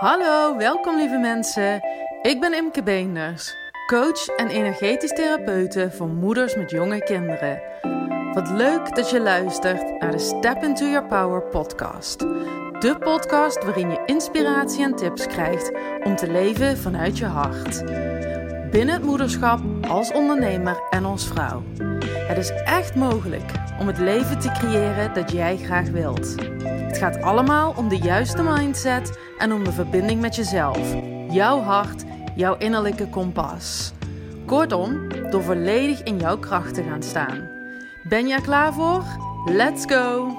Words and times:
Hallo, 0.00 0.56
welkom 0.56 0.96
lieve 0.96 1.16
mensen. 1.16 1.80
Ik 2.22 2.40
ben 2.40 2.54
Imke 2.54 2.82
Beenders, 2.82 3.54
coach 3.86 4.26
en 4.36 4.48
energetisch 4.48 5.12
therapeute 5.12 5.90
voor 5.90 6.08
moeders 6.08 6.56
met 6.56 6.70
jonge 6.70 7.04
kinderen. 7.04 7.62
Wat 8.32 8.50
leuk 8.50 8.94
dat 8.96 9.10
je 9.10 9.20
luistert 9.20 10.00
naar 10.00 10.10
de 10.10 10.18
Step 10.18 10.62
Into 10.62 10.86
Your 10.86 11.06
Power 11.06 11.42
podcast. 11.42 12.18
De 12.78 12.96
podcast 12.98 13.64
waarin 13.64 13.90
je 13.90 14.02
inspiratie 14.06 14.84
en 14.84 14.96
tips 14.96 15.26
krijgt 15.26 15.72
om 16.04 16.16
te 16.16 16.30
leven 16.30 16.78
vanuit 16.78 17.18
je 17.18 17.26
hart. 17.26 17.84
Binnen 18.70 18.94
het 18.94 19.04
moederschap, 19.04 19.60
als 19.88 20.12
ondernemer 20.12 20.82
en 20.90 21.04
als 21.04 21.26
vrouw. 21.26 21.62
Het 22.30 22.38
is 22.38 22.50
echt 22.64 22.94
mogelijk 22.94 23.52
om 23.78 23.86
het 23.86 23.98
leven 23.98 24.38
te 24.38 24.50
creëren 24.52 25.14
dat 25.14 25.32
jij 25.32 25.56
graag 25.56 25.88
wilt. 25.88 26.34
Het 26.62 26.98
gaat 26.98 27.22
allemaal 27.22 27.74
om 27.76 27.88
de 27.88 27.96
juiste 27.96 28.42
mindset 28.42 29.18
en 29.38 29.52
om 29.52 29.64
de 29.64 29.72
verbinding 29.72 30.20
met 30.20 30.36
jezelf, 30.36 30.94
jouw 31.30 31.60
hart, 31.60 32.04
jouw 32.34 32.56
innerlijke 32.56 33.08
kompas. 33.08 33.92
Kortom, 34.46 35.08
door 35.30 35.42
volledig 35.42 36.02
in 36.02 36.18
jouw 36.18 36.38
kracht 36.38 36.74
te 36.74 36.82
gaan 36.82 37.02
staan. 37.02 37.48
Ben 38.08 38.30
er 38.30 38.40
klaar 38.40 38.72
voor? 38.72 39.04
Let's 39.46 39.84
go! 39.86 40.36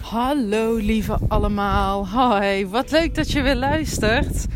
Hallo 0.00 0.74
lieve 0.74 1.18
allemaal. 1.28 2.08
Hoi, 2.08 2.66
wat 2.66 2.90
leuk 2.90 3.14
dat 3.14 3.30
je 3.30 3.42
weer 3.42 3.56
luistert. 3.56 4.46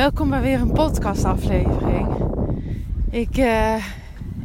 Welkom 0.00 0.30
bij 0.30 0.40
weer 0.40 0.60
een 0.60 0.72
podcastaflevering. 0.72 2.08
Ik, 3.10 3.36
uh, 3.36 3.84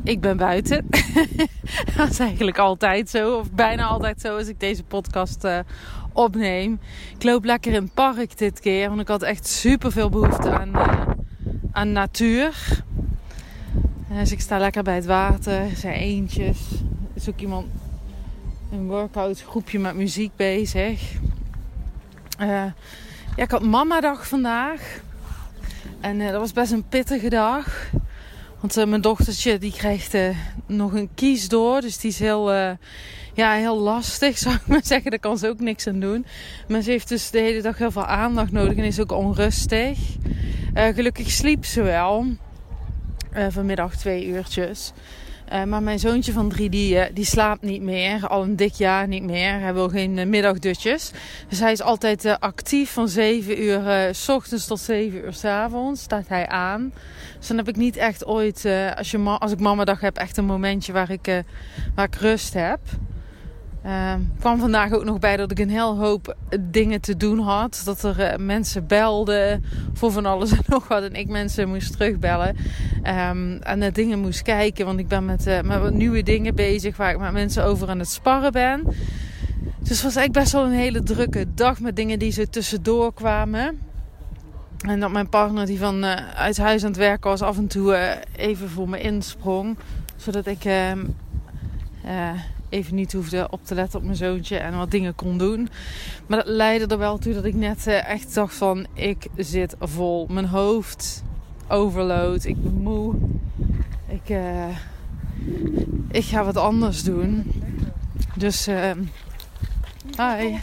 ik 0.03 0.21
ben 0.21 0.37
buiten. 0.37 0.87
dat 1.97 2.09
is 2.09 2.19
eigenlijk 2.19 2.57
altijd 2.57 3.09
zo, 3.09 3.37
of 3.37 3.51
bijna 3.51 3.85
altijd 3.85 4.21
zo 4.21 4.37
als 4.37 4.47
ik 4.47 4.59
deze 4.59 4.83
podcast 4.83 5.43
uh, 5.43 5.59
opneem. 6.13 6.79
Ik 7.15 7.23
loop 7.23 7.45
lekker 7.45 7.73
in 7.73 7.81
het 7.81 7.93
park 7.93 8.37
dit 8.37 8.59
keer, 8.59 8.87
want 8.89 9.01
ik 9.01 9.07
had 9.07 9.21
echt 9.21 9.47
super 9.47 9.91
veel 9.91 10.09
behoefte 10.09 10.49
aan, 10.49 10.69
uh, 10.69 11.01
aan 11.71 11.91
natuur. 11.91 12.83
Dus 14.09 14.31
ik 14.31 14.41
sta 14.41 14.57
lekker 14.57 14.83
bij 14.83 14.95
het 14.95 15.05
water, 15.05 15.53
er 15.53 15.75
zijn 15.75 15.93
eentjes. 15.93 16.59
Ook 17.29 17.39
iemand, 17.39 17.67
een 18.71 18.87
workout 18.87 19.41
groepje 19.41 19.79
met 19.79 19.95
muziek 19.95 20.35
bezig. 20.35 21.01
Ja, 22.37 22.73
ik 23.35 23.51
had 23.51 23.63
mama 23.63 24.01
dag 24.01 24.27
vandaag. 24.27 25.03
En 25.99 26.19
dat 26.19 26.39
was 26.39 26.53
best 26.53 26.71
een 26.71 26.87
pittige 26.87 27.29
dag. 27.29 27.89
Want 28.59 28.77
uh, 28.77 28.85
mijn 28.85 29.01
dochtertje 29.01 29.57
die 29.57 29.71
krijgt 29.71 30.13
uh, 30.13 30.37
nog 30.67 30.93
een 30.93 31.09
kies 31.15 31.47
door. 31.47 31.81
Dus 31.81 31.97
die 31.97 32.09
is 32.09 32.19
heel, 32.19 32.51
ja, 33.33 33.53
heel 33.53 33.79
lastig, 33.79 34.37
zou 34.43 34.55
ik 34.55 34.67
maar 34.67 34.85
zeggen. 34.85 35.11
Daar 35.11 35.19
kan 35.19 35.37
ze 35.37 35.47
ook 35.47 35.59
niks 35.59 35.87
aan 35.87 35.99
doen. 35.99 36.25
Maar 36.67 36.81
ze 36.81 36.91
heeft 36.91 37.07
dus 37.09 37.31
de 37.31 37.39
hele 37.39 37.61
dag 37.61 37.77
heel 37.77 37.91
veel 37.91 38.05
aandacht 38.05 38.51
nodig 38.51 38.77
en 38.77 38.83
is 38.83 38.99
ook 38.99 39.11
onrustig. 39.11 39.99
gelukkig 40.73 41.31
sliep 41.31 41.65
ze 41.65 41.81
wel. 41.81 42.25
vanmiddag 43.49 43.95
twee 43.95 44.25
uurtjes. 44.25 44.93
Uh, 45.53 45.63
maar 45.63 45.83
mijn 45.83 45.99
zoontje 45.99 46.31
van 46.31 46.49
drie, 46.49 46.69
die, 46.69 46.95
uh, 46.95 47.03
die 47.13 47.25
slaapt 47.25 47.61
niet 47.61 47.81
meer. 47.81 48.27
Al 48.27 48.43
een 48.43 48.55
dik 48.55 48.73
jaar 48.73 49.07
niet 49.07 49.23
meer. 49.23 49.59
Hij 49.59 49.73
wil 49.73 49.89
geen 49.89 50.17
uh, 50.17 50.25
middagdutjes. 50.25 51.11
Dus 51.49 51.59
hij 51.59 51.71
is 51.71 51.81
altijd 51.81 52.39
actief 52.39 52.91
van 52.91 53.07
7 53.07 53.61
uur 53.61 54.09
s 54.15 54.29
ochtends 54.29 54.67
tot 54.67 54.79
7 54.79 55.17
uur 55.17 55.33
s 55.33 55.43
avonds. 55.43 56.01
Staat 56.01 56.27
hij 56.27 56.47
aan. 56.47 56.93
Dus 57.37 57.47
dan 57.47 57.57
heb 57.57 57.67
ik 57.67 57.75
niet 57.75 57.97
echt 57.97 58.25
ooit, 58.25 58.65
als, 58.95 59.11
je 59.11 59.17
als 59.17 59.51
ik 59.51 59.59
mama 59.59 59.83
dag 59.83 59.99
heb, 59.99 60.17
echt 60.17 60.37
een 60.37 60.45
momentje 60.45 60.93
waar 60.93 61.09
ik, 61.11 61.43
waar 61.95 62.05
ik 62.05 62.15
rust 62.15 62.53
heb. 62.53 62.79
Uh, 63.85 64.13
kwam 64.39 64.59
vandaag 64.59 64.91
ook 64.91 65.03
nog 65.03 65.19
bij 65.19 65.37
dat 65.37 65.51
ik 65.51 65.59
een 65.59 65.69
heel 65.69 65.97
hoop 65.97 66.35
dingen 66.59 67.01
te 67.01 67.17
doen 67.17 67.39
had. 67.39 67.81
Dat 67.85 68.03
er 68.03 68.19
uh, 68.19 68.45
mensen 68.45 68.87
belden 68.87 69.63
voor 69.93 70.11
van 70.11 70.25
alles 70.25 70.51
en 70.51 70.63
nog 70.75 70.87
wat. 70.87 71.03
En 71.03 71.13
ik 71.13 71.27
mensen 71.27 71.69
moest 71.69 71.97
terugbellen. 71.97 72.55
Um, 73.03 73.57
en 73.61 73.79
naar 73.79 73.93
dingen 73.93 74.19
moest 74.19 74.41
kijken. 74.41 74.85
Want 74.85 74.99
ik 74.99 75.07
ben 75.07 75.25
met, 75.25 75.47
uh, 75.47 75.61
met 75.61 75.79
wat 75.79 75.93
nieuwe 75.93 76.23
dingen 76.23 76.55
bezig 76.55 76.97
waar 76.97 77.11
ik 77.11 77.19
met 77.19 77.31
mensen 77.31 77.63
over 77.63 77.89
aan 77.89 77.99
het 77.99 78.09
sparren 78.09 78.51
ben. 78.51 78.83
Dus 79.79 79.89
het 79.89 80.01
was 80.01 80.15
eigenlijk 80.15 80.31
best 80.31 80.51
wel 80.51 80.65
een 80.65 80.71
hele 80.71 81.03
drukke 81.03 81.45
dag 81.53 81.79
met 81.79 81.95
dingen 81.95 82.19
die 82.19 82.31
zo 82.31 82.43
tussendoor 82.45 83.13
kwamen. 83.13 83.79
En 84.87 84.99
dat 84.99 85.11
mijn 85.11 85.29
partner 85.29 85.65
die 85.65 85.79
van 85.79 86.03
uh, 86.03 86.15
uit 86.35 86.57
huis 86.57 86.83
aan 86.83 86.89
het 86.89 86.97
werken 86.97 87.29
was 87.29 87.41
af 87.41 87.57
en 87.57 87.67
toe 87.67 88.17
even 88.35 88.69
voor 88.69 88.89
me 88.89 88.99
insprong. 88.99 89.77
Zodat 90.15 90.45
ik 90.45 90.65
ehm, 90.65 90.99
even 92.75 92.95
niet 92.95 93.13
hoefde 93.13 93.47
op 93.49 93.65
te 93.65 93.75
letten 93.75 93.99
op 93.99 94.05
mijn 94.05 94.17
zoontje 94.17 94.57
en 94.57 94.77
wat 94.77 94.91
dingen 94.91 95.15
kon 95.15 95.37
doen. 95.37 95.69
Maar 96.27 96.37
dat 96.37 96.47
leidde 96.47 96.87
er 96.87 96.97
wel 96.97 97.17
toe 97.17 97.33
dat 97.33 97.45
ik 97.45 97.53
net 97.53 97.87
uh, 97.87 98.09
echt 98.09 98.33
dacht 98.33 98.55
van 98.55 98.85
ik 98.93 99.27
zit 99.35 99.75
vol. 99.79 100.27
Mijn 100.29 100.45
hoofd 100.45 101.23
overload. 101.67 102.43
Ik 102.43 102.63
ben 102.63 102.73
moe. 102.73 103.15
Ik, 104.07 104.29
uh, 104.29 104.77
ik 106.11 106.23
ga 106.23 106.43
wat 106.43 106.57
anders 106.57 107.03
doen. 107.03 107.51
Dus, 108.35 108.67
uh, 108.67 108.91
hi. 110.17 110.57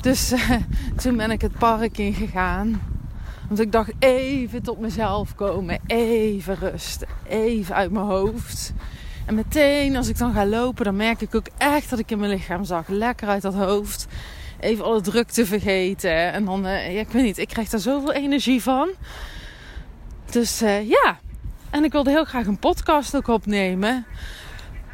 Dus 0.00 0.34
toen 1.02 1.16
ben 1.16 1.30
ik 1.30 1.40
het 1.40 1.58
park 1.58 1.98
in 1.98 2.14
gegaan. 2.14 2.80
Want 3.48 3.60
ik 3.60 3.72
dacht 3.72 3.92
even 3.98 4.62
tot 4.62 4.78
mezelf 4.78 5.34
komen. 5.34 5.80
Even 5.86 6.54
rust. 6.54 7.06
Even 7.28 7.74
uit 7.74 7.90
mijn 7.90 8.06
hoofd. 8.06 8.72
En 9.28 9.34
meteen 9.34 9.96
als 9.96 10.08
ik 10.08 10.18
dan 10.18 10.32
ga 10.32 10.46
lopen, 10.46 10.84
dan 10.84 10.96
merk 10.96 11.20
ik 11.20 11.34
ook 11.34 11.46
echt 11.58 11.90
dat 11.90 11.98
ik 11.98 12.10
in 12.10 12.18
mijn 12.18 12.30
lichaam 12.30 12.64
zag. 12.64 12.88
Lekker 12.88 13.28
uit 13.28 13.42
dat 13.42 13.54
hoofd. 13.54 14.06
Even 14.60 14.84
alle 14.84 15.00
drukte 15.00 15.46
vergeten. 15.46 16.32
En 16.32 16.44
dan, 16.44 16.62
ja, 16.62 17.00
ik 17.00 17.08
weet 17.08 17.22
niet, 17.22 17.38
ik 17.38 17.48
krijg 17.48 17.68
daar 17.68 17.80
zoveel 17.80 18.12
energie 18.12 18.62
van. 18.62 18.88
Dus 20.30 20.62
uh, 20.62 20.88
ja. 20.88 21.18
En 21.70 21.84
ik 21.84 21.92
wilde 21.92 22.10
heel 22.10 22.24
graag 22.24 22.46
een 22.46 22.58
podcast 22.58 23.16
ook 23.16 23.28
opnemen. 23.28 24.06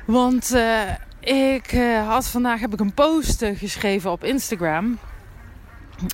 Want 0.07 0.55
uh, 0.55 0.81
ik 1.21 1.71
had 2.07 2.27
vandaag 2.27 2.61
heb 2.61 2.73
ik 2.73 2.81
een 2.81 2.95
post 2.95 3.45
geschreven 3.55 4.11
op 4.11 4.25
Instagram. 4.25 4.99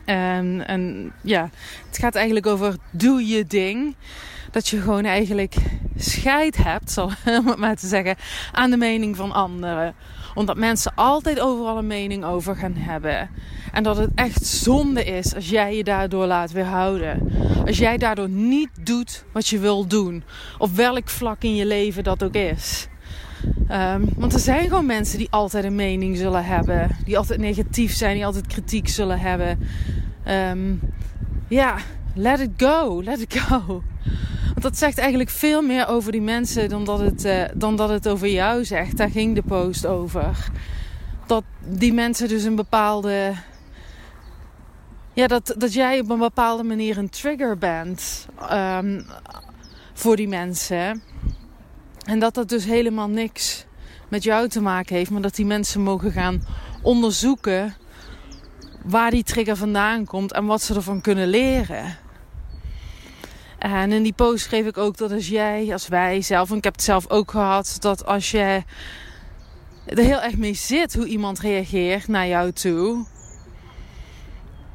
En 0.04 1.12
ja, 1.22 1.50
het 1.88 1.98
gaat 1.98 2.14
eigenlijk 2.14 2.46
over 2.46 2.76
doe 2.90 3.26
je 3.26 3.46
ding. 3.46 3.96
Dat 4.50 4.68
je 4.68 4.80
gewoon 4.80 5.04
eigenlijk 5.04 5.54
scheid 5.96 6.56
hebt, 6.56 6.90
zal 6.90 7.10
het 7.24 7.56
maar 7.56 7.76
te 7.76 7.86
zeggen, 7.86 8.16
aan 8.52 8.70
de 8.70 8.76
mening 8.76 9.16
van 9.16 9.32
anderen. 9.32 9.94
Omdat 10.34 10.56
mensen 10.56 10.92
altijd 10.94 11.40
overal 11.40 11.78
een 11.78 11.86
mening 11.86 12.24
over 12.24 12.56
gaan 12.56 12.74
hebben. 12.76 13.30
En 13.72 13.82
dat 13.82 13.96
het 13.96 14.10
echt 14.14 14.46
zonde 14.46 15.04
is 15.04 15.34
als 15.34 15.48
jij 15.48 15.76
je 15.76 15.84
daardoor 15.84 16.26
laat 16.26 16.52
weerhouden. 16.52 17.32
Als 17.66 17.78
jij 17.78 17.96
daardoor 17.96 18.28
niet 18.28 18.70
doet 18.80 19.24
wat 19.32 19.48
je 19.48 19.58
wil 19.58 19.86
doen. 19.86 20.22
Op 20.58 20.70
welk 20.76 21.08
vlak 21.08 21.42
in 21.42 21.54
je 21.54 21.66
leven 21.66 22.04
dat 22.04 22.22
ook 22.22 22.34
is. 22.34 22.88
Um, 23.70 24.08
want 24.16 24.32
er 24.32 24.40
zijn 24.40 24.68
gewoon 24.68 24.86
mensen 24.86 25.18
die 25.18 25.30
altijd 25.30 25.64
een 25.64 25.74
mening 25.74 26.16
zullen 26.16 26.44
hebben. 26.44 26.96
Die 27.04 27.18
altijd 27.18 27.40
negatief 27.40 27.94
zijn, 27.94 28.14
die 28.14 28.26
altijd 28.26 28.46
kritiek 28.46 28.88
zullen 28.88 29.20
hebben. 29.20 29.58
Um, 30.28 30.80
ja, 31.48 31.76
let 32.14 32.40
it 32.40 32.50
go, 32.56 33.02
let 33.02 33.20
it 33.20 33.40
go. 33.40 33.82
Want 34.44 34.62
dat 34.62 34.78
zegt 34.78 34.98
eigenlijk 34.98 35.30
veel 35.30 35.62
meer 35.62 35.86
over 35.86 36.12
die 36.12 36.20
mensen 36.20 36.68
dan 36.68 36.84
dat 36.84 37.00
het, 37.00 37.24
uh, 37.24 37.44
dan 37.54 37.76
dat 37.76 37.88
het 37.88 38.08
over 38.08 38.28
jou 38.28 38.64
zegt. 38.64 38.96
Daar 38.96 39.10
ging 39.10 39.34
de 39.34 39.42
post 39.42 39.86
over. 39.86 40.50
Dat 41.26 41.44
die 41.66 41.92
mensen 41.92 42.28
dus 42.28 42.44
een 42.44 42.56
bepaalde. 42.56 43.32
Ja, 45.12 45.26
dat, 45.26 45.54
dat 45.58 45.72
jij 45.72 46.00
op 46.00 46.10
een 46.10 46.18
bepaalde 46.18 46.62
manier 46.62 46.98
een 46.98 47.08
trigger 47.08 47.58
bent 47.58 48.26
um, 48.52 49.06
voor 49.92 50.16
die 50.16 50.28
mensen. 50.28 51.02
En 52.04 52.18
dat 52.18 52.34
dat 52.34 52.48
dus 52.48 52.64
helemaal 52.64 53.08
niks 53.08 53.66
met 54.08 54.22
jou 54.22 54.48
te 54.48 54.60
maken 54.60 54.96
heeft, 54.96 55.10
maar 55.10 55.22
dat 55.22 55.34
die 55.34 55.46
mensen 55.46 55.80
mogen 55.80 56.12
gaan 56.12 56.42
onderzoeken 56.82 57.74
waar 58.84 59.10
die 59.10 59.22
trigger 59.22 59.56
vandaan 59.56 60.04
komt 60.04 60.32
en 60.32 60.46
wat 60.46 60.62
ze 60.62 60.74
ervan 60.74 61.00
kunnen 61.00 61.28
leren. 61.28 61.98
En 63.60 63.92
in 63.92 64.02
die 64.02 64.12
post 64.12 64.44
schreef 64.44 64.66
ik 64.66 64.78
ook 64.78 64.96
dat 64.96 65.12
als 65.12 65.28
jij, 65.28 65.72
als 65.72 65.88
wij 65.88 66.22
zelf, 66.22 66.50
en 66.50 66.56
ik 66.56 66.64
heb 66.64 66.72
het 66.72 66.82
zelf 66.82 67.10
ook 67.10 67.30
gehad, 67.30 67.76
dat 67.78 68.06
als 68.06 68.30
je 68.30 68.62
er 69.86 69.98
heel 69.98 70.20
erg 70.20 70.36
mee 70.36 70.54
zit 70.54 70.94
hoe 70.94 71.06
iemand 71.06 71.38
reageert 71.38 72.08
naar 72.08 72.26
jou 72.26 72.52
toe, 72.52 73.04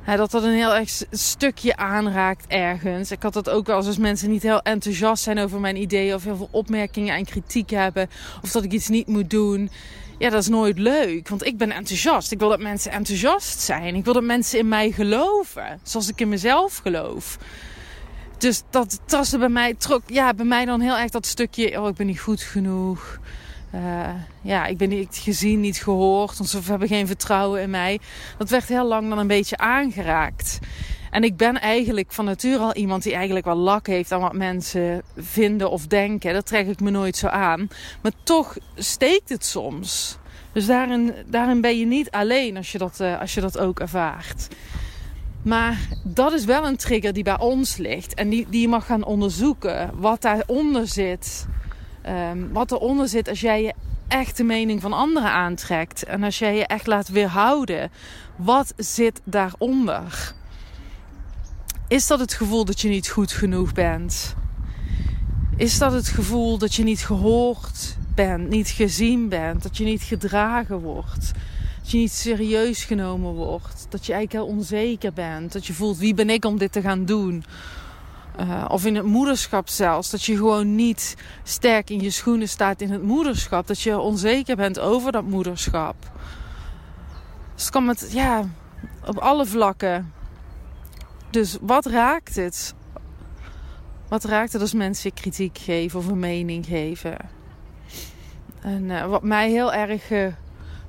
dat 0.06 0.32
dat 0.32 0.44
een 0.44 0.54
heel 0.54 0.76
erg 0.76 0.90
stukje 1.12 1.76
aanraakt 1.78 2.46
ergens. 2.48 3.12
Ik 3.12 3.24
had 3.24 3.34
dat 3.34 3.50
ook 3.50 3.68
wel 3.68 3.76
als 3.76 3.98
mensen 3.98 4.30
niet 4.30 4.44
heel 4.44 4.62
enthousiast 4.62 5.24
zijn 5.24 5.40
over 5.40 5.60
mijn 5.60 5.76
ideeën 5.76 6.14
of 6.14 6.24
heel 6.24 6.38
veel 6.38 6.50
opmerkingen 6.52 7.16
en 7.16 7.26
kritiek 7.26 7.70
hebben 7.70 8.10
of 8.42 8.52
dat 8.52 8.64
ik 8.64 8.72
iets 8.72 8.88
niet 8.88 9.08
moet 9.08 9.30
doen. 9.30 9.70
Ja, 10.18 10.30
dat 10.30 10.42
is 10.42 10.48
nooit 10.48 10.80
leuk, 10.80 11.30
want 11.30 11.46
ik 11.46 11.58
ben 11.58 11.72
enthousiast. 11.72 12.32
Ik 12.32 12.40
wil 12.40 12.50
dat 12.50 12.60
mensen 12.60 12.92
enthousiast 12.92 13.60
zijn. 13.60 13.96
Ik 13.96 14.04
wil 14.04 14.14
dat 14.14 14.24
mensen 14.24 14.60
in 14.60 14.68
mij 14.68 14.92
geloven, 14.92 15.80
zoals 15.84 16.10
ik 16.10 16.22
in 16.22 16.30
mezelf 16.30 16.78
geloof. 16.78 17.38
Dus 18.38 18.62
dat 18.70 19.00
tastte 19.06 19.38
bij 19.38 19.50
mij, 19.50 19.74
trok 19.74 20.02
ja, 20.06 20.34
bij 20.34 20.46
mij 20.46 20.66
dan 20.66 20.82
heel 20.82 20.98
erg 20.98 21.12
dat 21.12 21.26
stukje, 21.26 21.82
oh 21.82 21.88
ik 21.88 21.96
ben 21.96 22.06
niet 22.06 22.20
goed 22.20 22.42
genoeg. 22.42 23.20
Uh, 23.76 24.10
ja, 24.42 24.66
ik 24.66 24.78
ben 24.78 24.90
niet 24.90 25.20
gezien, 25.22 25.60
niet 25.60 25.78
gehoord. 25.78 26.40
Of 26.40 26.48
ze 26.48 26.60
hebben 26.64 26.88
geen 26.88 27.08
vertrouwen 27.08 27.62
in 27.62 27.70
mij. 27.70 28.00
Dat 28.38 28.50
werd 28.50 28.68
heel 28.68 28.88
lang 28.88 29.10
dan 29.10 29.18
een 29.18 29.28
beetje 29.28 29.58
aangeraakt. 29.58 30.60
En 31.12 31.24
ik 31.24 31.38
ben 31.38 31.60
eigenlijk 31.62 32.12
van 32.12 32.26
nature 32.26 32.58
al 32.58 32.74
iemand 32.74 33.04
die 33.04 33.14
eigenlijk 33.14 33.46
wel 33.46 33.56
lak 33.56 33.88
heeft 33.88 34.12
aan 34.12 34.22
wat 34.22 34.34
mensen 34.34 35.02
vinden 35.18 35.72
of 35.72 35.88
denken. 35.88 36.34
Dat 36.34 36.46
trek 36.46 36.68
ik 36.68 36.80
me 36.80 36.90
nooit 36.90 37.18
zo 37.18 37.28
aan. 37.28 37.68
Maar 38.02 38.12
toch 38.24 38.58
steekt 38.76 39.30
het 39.30 39.46
soms. 39.46 40.18
Dus 40.52 40.66
daarin, 40.66 41.14
daarin 41.26 41.62
ben 41.62 41.80
je 41.80 41.86
niet 41.86 42.12
alleen 42.12 42.58
als 42.58 42.72
je 42.72 42.78
dat, 42.78 43.00
uh, 43.02 43.20
als 43.20 43.34
je 43.34 43.42
dat 43.42 43.58
ook 43.58 43.80
ervaart. 43.80 44.48
Maar 45.46 45.80
dat 46.04 46.34
is 46.34 46.46
wel 46.46 46.68
een 46.68 46.78
trigger 46.78 47.14
die 47.14 47.24
bij 47.24 47.40
ons 47.40 47.78
ligt. 47.78 48.14
En 48.14 48.30
die, 48.30 48.48
die 48.50 48.62
je 48.62 48.68
mag 48.68 48.86
gaan 48.86 49.04
onderzoeken. 49.04 49.92
Wat 49.94 50.22
daaronder 50.22 50.88
zit. 50.88 51.48
Um, 52.32 52.54
wat 52.54 52.72
eronder 52.72 53.08
zit 53.08 53.30
als 53.30 53.40
jij 53.40 53.64
je 53.64 53.74
echt 54.08 54.38
de 54.38 54.44
mening 54.44 54.82
van 54.82 54.94
anderen 54.94 55.32
aantrekt. 55.32 56.04
En 56.04 56.24
als 56.24 56.40
jij 56.40 56.56
je 56.56 56.66
echt 56.66 56.88
laat 56.88 57.08
weerhouden. 57.08 57.92
Wat 58.36 58.74
zit 58.78 59.22
daaronder? 59.24 60.34
Is 61.88 62.08
dat 62.08 62.20
het 62.20 62.34
gevoel 62.34 62.66
dat 62.66 62.82
je 62.82 62.90
niet 62.90 63.10
goed 63.10 63.32
genoeg 63.32 63.74
bent? 63.74 64.36
Is 65.58 65.78
dat 65.78 65.92
het 65.92 66.08
gevoel 66.08 66.58
dat 66.58 66.76
je 66.76 66.84
niet 66.84 67.06
gehoord 67.06 67.98
bent, 68.16 68.50
niet 68.50 68.70
gezien 68.70 69.30
bent, 69.30 69.64
dat 69.64 69.78
je 69.78 69.84
niet 69.84 70.02
gedragen 70.02 70.80
wordt? 70.80 71.32
Dat 71.86 71.94
je 71.94 72.00
niet 72.00 72.12
serieus 72.12 72.84
genomen 72.84 73.34
wordt. 73.34 73.86
Dat 73.90 74.06
je 74.06 74.14
eigenlijk 74.14 74.46
heel 74.46 74.58
onzeker 74.58 75.14
bent. 75.14 75.54
Dat 75.54 75.66
je 75.66 75.74
voelt 75.74 75.98
wie 75.98 76.14
ben 76.14 76.30
ik 76.30 76.46
om 76.46 76.58
dit 76.58 76.72
te 76.72 76.82
gaan 76.82 77.06
doen. 77.06 77.44
Uh, 78.40 78.66
of 78.68 78.86
in 78.86 78.96
het 78.96 79.06
moederschap 79.06 79.70
zelfs. 79.70 80.10
Dat 80.10 80.24
je 80.24 80.36
gewoon 80.36 80.76
niet 80.76 81.16
sterk 81.44 81.90
in 81.90 82.02
je 82.02 82.10
schoenen 82.10 82.50
staat 82.50 82.82
in 82.82 82.92
het 82.92 83.04
moederschap. 83.04 83.68
Dat 83.68 83.82
je 83.82 84.00
onzeker 84.00 84.56
bent 84.56 84.80
over 84.80 85.12
dat 85.12 85.24
moederschap. 85.24 85.96
Dus 87.54 87.64
het 87.64 87.74
kan 87.74 87.86
met, 87.86 88.08
ja, 88.12 88.50
op 89.06 89.18
alle 89.18 89.46
vlakken. 89.46 90.14
Dus 91.30 91.58
wat 91.62 91.86
raakt 91.86 92.36
het? 92.36 92.74
Wat 94.08 94.24
raakt 94.24 94.54
het 94.54 94.62
als 94.62 94.74
mensen 94.74 95.14
kritiek 95.14 95.58
geven 95.58 96.00
of 96.00 96.08
een 96.08 96.20
mening 96.20 96.66
geven? 96.66 97.18
En 98.62 98.84
uh, 98.84 99.06
wat 99.06 99.24
mij 99.24 99.50
heel 99.50 99.74
erg 99.74 100.12
uh, 100.12 100.28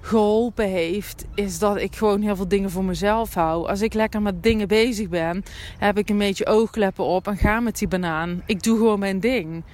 geholpen 0.07 0.69
heeft, 0.69 1.25
is 1.35 1.59
dat 1.59 1.77
ik 1.77 1.97
gewoon 1.97 2.23
heel 2.23 2.37
veel 2.37 2.49
dingen 2.49 2.71
voor 2.71 2.85
mezelf 2.85 3.35
hou. 3.35 3.69
Als 3.69 3.81
ik 3.81 3.95
lekker 3.95 4.23
met 4.23 4.43
dingen 4.43 4.69
bezig 4.69 5.09
ben, 5.09 5.43
heb 5.79 5.99
ik 5.99 6.09
een 6.09 6.19
beetje 6.19 6.47
oogkleppen 6.47 7.05
op 7.05 7.27
en 7.27 7.37
ga 7.37 7.61
met 7.61 7.79
die 7.79 7.89
banaan. 7.89 8.43
Ik 8.47 8.63
doe 8.63 8.77
gewoon 8.77 8.99
mijn 8.99 9.21
ding. 9.21 9.65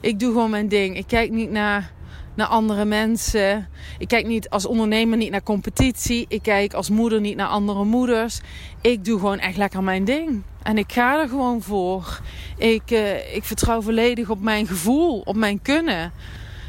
Ik 0.00 0.18
doe 0.18 0.32
gewoon 0.32 0.50
mijn 0.50 0.68
ding. 0.68 0.96
Ik 0.96 1.06
kijk 1.06 1.30
niet 1.30 1.50
naar, 1.50 1.92
naar 2.34 2.46
andere 2.46 2.84
mensen. 2.84 3.68
Ik 3.98 4.08
kijk 4.08 4.26
niet 4.26 4.50
als 4.50 4.66
ondernemer 4.66 5.18
niet 5.18 5.30
naar 5.30 5.42
competitie. 5.42 6.24
Ik 6.28 6.42
kijk 6.42 6.74
als 6.74 6.90
moeder 6.90 7.20
niet 7.20 7.36
naar 7.36 7.48
andere 7.48 7.84
moeders. 7.84 8.40
Ik 8.80 9.04
doe 9.04 9.18
gewoon 9.18 9.38
echt 9.38 9.56
lekker 9.56 9.82
mijn 9.82 10.04
ding. 10.04 10.42
En 10.62 10.78
ik 10.78 10.92
ga 10.92 11.20
er 11.20 11.28
gewoon 11.28 11.62
voor. 11.62 12.20
Ik, 12.56 12.90
uh, 12.90 13.34
ik 13.34 13.44
vertrouw 13.44 13.80
volledig 13.80 14.30
op 14.30 14.40
mijn 14.40 14.66
gevoel, 14.66 15.20
op 15.24 15.36
mijn 15.36 15.62
kunnen. 15.62 16.12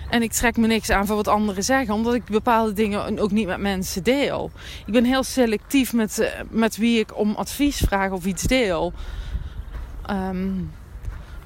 En 0.10 0.22
ik 0.22 0.32
trek 0.32 0.58
me 0.58 0.68
niks 0.68 0.90
aan 0.90 1.06
van 1.06 1.16
wat 1.16 1.28
anderen 1.28 1.64
zeggen, 1.64 1.94
omdat 1.94 2.14
ik 2.14 2.26
bepaalde 2.26 2.74
dingen 2.74 3.20
ook 3.20 3.32
niet 3.32 3.48
met 3.48 3.60
mensen 3.60 4.04
deel. 4.04 4.52
Ik 4.86 4.94
ben 4.94 5.04
heel 5.04 5.24
selectief 5.24 5.94
met, 5.94 6.20
eh, 6.20 6.30
met 6.50 6.78
wie 6.78 7.00
ik 7.00 7.18
om 7.18 7.36
advies 7.36 7.78
vraag 7.78 8.12
of 8.12 8.26
iets 8.26 8.44
deel. 8.44 8.94
Um, 10.10 10.72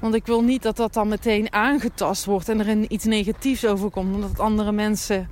want 0.00 0.14
ik 0.14 0.26
wil 0.26 0.42
niet 0.42 0.62
dat 0.62 0.76
dat 0.76 0.94
dan 0.94 1.08
meteen 1.08 1.52
aangetast 1.52 2.24
wordt 2.24 2.48
en 2.48 2.66
er 2.66 2.90
iets 2.90 3.04
negatiefs 3.04 3.66
overkomt, 3.66 4.14
omdat 4.14 4.40
andere 4.40 4.72
mensen 4.72 5.28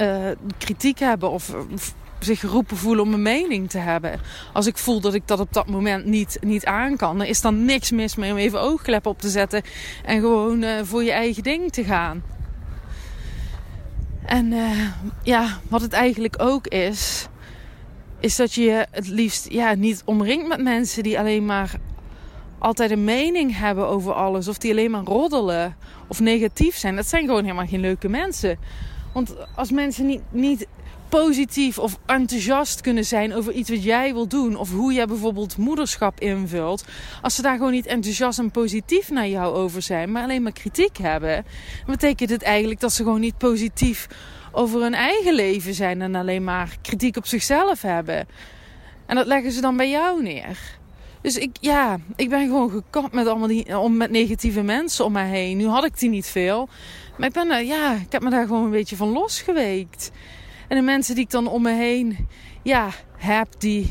uh, 0.00 0.30
kritiek 0.58 0.98
hebben 0.98 1.30
of, 1.30 1.54
of 1.72 1.94
zich 2.18 2.40
geroepen 2.40 2.76
voelen 2.76 3.04
om 3.04 3.12
een 3.12 3.22
mening 3.22 3.70
te 3.70 3.78
hebben. 3.78 4.20
Als 4.52 4.66
ik 4.66 4.78
voel 4.78 5.00
dat 5.00 5.14
ik 5.14 5.26
dat 5.26 5.40
op 5.40 5.52
dat 5.52 5.66
moment 5.66 6.04
niet, 6.04 6.38
niet 6.40 6.64
aan 6.64 6.96
kan, 6.96 7.18
dan 7.18 7.26
is 7.26 7.40
dan 7.40 7.64
niks 7.64 7.90
mis 7.90 8.16
mee 8.16 8.30
om 8.30 8.36
even 8.36 8.60
oogkleppen 8.60 9.10
op 9.10 9.20
te 9.20 9.28
zetten 9.28 9.62
en 10.04 10.20
gewoon 10.20 10.62
uh, 10.62 10.70
voor 10.82 11.04
je 11.04 11.12
eigen 11.12 11.42
ding 11.42 11.72
te 11.72 11.84
gaan. 11.84 12.22
En 14.24 14.52
uh, 14.52 14.88
ja, 15.22 15.60
wat 15.68 15.80
het 15.80 15.92
eigenlijk 15.92 16.34
ook 16.38 16.66
is, 16.66 17.26
is 18.20 18.36
dat 18.36 18.54
je 18.54 18.86
het 18.90 19.08
liefst 19.08 19.50
ja, 19.50 19.74
niet 19.74 20.02
omringt 20.04 20.48
met 20.48 20.62
mensen 20.62 21.02
die 21.02 21.18
alleen 21.18 21.46
maar 21.46 21.74
altijd 22.58 22.90
een 22.90 23.04
mening 23.04 23.58
hebben 23.58 23.88
over 23.88 24.12
alles. 24.12 24.48
Of 24.48 24.58
die 24.58 24.70
alleen 24.70 24.90
maar 24.90 25.04
roddelen 25.04 25.76
of 26.08 26.20
negatief 26.20 26.76
zijn. 26.76 26.96
Dat 26.96 27.06
zijn 27.06 27.26
gewoon 27.26 27.42
helemaal 27.42 27.66
geen 27.66 27.80
leuke 27.80 28.08
mensen. 28.08 28.58
Want 29.12 29.34
als 29.54 29.70
mensen 29.70 30.06
niet, 30.06 30.22
niet 30.30 30.66
positief 31.08 31.78
of 31.78 31.98
enthousiast 32.06 32.80
kunnen 32.80 33.04
zijn 33.04 33.34
over 33.34 33.52
iets 33.52 33.70
wat 33.70 33.82
jij 33.82 34.12
wil 34.12 34.28
doen. 34.28 34.56
Of 34.56 34.70
hoe 34.70 34.92
jij 34.92 35.06
bijvoorbeeld 35.06 35.56
moederschap 35.56 36.20
invult. 36.20 36.84
Als 37.22 37.34
ze 37.34 37.42
daar 37.42 37.56
gewoon 37.56 37.72
niet 37.72 37.86
enthousiast 37.86 38.38
en 38.38 38.50
positief 38.50 39.10
naar 39.10 39.28
jou 39.28 39.54
over 39.54 39.82
zijn, 39.82 40.12
maar 40.12 40.22
alleen 40.22 40.42
maar 40.42 40.52
kritiek 40.52 40.96
hebben. 40.96 41.44
Betekent 41.86 42.30
het 42.30 42.42
eigenlijk 42.42 42.80
dat 42.80 42.92
ze 42.92 43.02
gewoon 43.02 43.20
niet 43.20 43.38
positief 43.38 44.06
over 44.52 44.80
hun 44.80 44.94
eigen 44.94 45.34
leven 45.34 45.74
zijn 45.74 46.02
en 46.02 46.14
alleen 46.14 46.44
maar 46.44 46.76
kritiek 46.82 47.16
op 47.16 47.26
zichzelf 47.26 47.82
hebben. 47.82 48.28
En 49.06 49.16
dat 49.16 49.26
leggen 49.26 49.52
ze 49.52 49.60
dan 49.60 49.76
bij 49.76 49.90
jou 49.90 50.22
neer. 50.22 50.58
Dus 51.20 51.36
ik, 51.36 51.56
ja, 51.60 51.98
ik 52.16 52.28
ben 52.28 52.46
gewoon 52.46 52.70
gekapt 52.70 53.12
met 53.12 53.26
allemaal 53.26 53.48
die, 53.48 53.78
om, 53.78 53.96
met 53.96 54.10
negatieve 54.10 54.62
mensen 54.62 55.04
om 55.04 55.12
mij 55.12 55.28
heen. 55.28 55.56
Nu 55.56 55.66
had 55.66 55.84
ik 55.84 55.98
die 55.98 56.08
niet 56.08 56.26
veel. 56.26 56.68
Maar 57.18 57.28
ik 57.28 57.34
ben, 57.34 57.66
ja, 57.66 57.92
ik 57.92 58.12
heb 58.12 58.22
me 58.22 58.30
daar 58.30 58.46
gewoon 58.46 58.64
een 58.64 58.70
beetje 58.70 58.96
van 58.96 59.08
losgeweekt. 59.08 60.10
En 60.68 60.76
de 60.76 60.82
mensen 60.82 61.14
die 61.14 61.24
ik 61.24 61.30
dan 61.30 61.46
om 61.46 61.62
me 61.62 61.72
heen 61.72 62.28
ja, 62.62 62.90
heb, 63.16 63.48
die, 63.58 63.90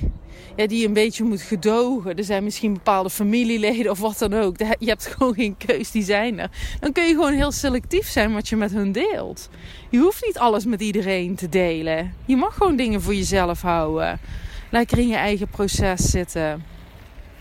ja, 0.56 0.68
die 0.68 0.88
een 0.88 0.94
beetje 0.94 1.24
moet 1.24 1.42
gedogen. 1.42 2.18
Er 2.18 2.24
zijn 2.24 2.44
misschien 2.44 2.74
bepaalde 2.74 3.10
familieleden 3.10 3.92
of 3.92 4.00
wat 4.00 4.18
dan 4.18 4.34
ook. 4.34 4.58
Je 4.58 4.90
hebt 4.90 5.06
gewoon 5.18 5.34
geen 5.34 5.58
keus, 5.58 5.92
die 5.92 6.04
zijn 6.04 6.40
er. 6.40 6.50
Dan 6.80 6.92
kun 6.92 7.04
je 7.04 7.14
gewoon 7.14 7.34
heel 7.34 7.52
selectief 7.52 8.08
zijn 8.08 8.34
wat 8.34 8.50
je 8.50 8.56
met 8.56 8.72
hun 8.72 8.92
deelt. 8.92 9.50
Je 9.90 9.98
hoeft 9.98 10.26
niet 10.26 10.38
alles 10.38 10.66
met 10.66 10.82
iedereen 10.82 11.36
te 11.36 11.50
delen. 11.50 12.14
Je 12.26 12.36
mag 12.36 12.54
gewoon 12.54 12.76
dingen 12.76 13.02
voor 13.02 13.16
jezelf 13.16 13.62
houden. 13.62 14.20
Lekker 14.72 14.98
in 14.98 15.08
je 15.08 15.16
eigen 15.16 15.48
proces 15.48 16.10
zitten. 16.10 16.64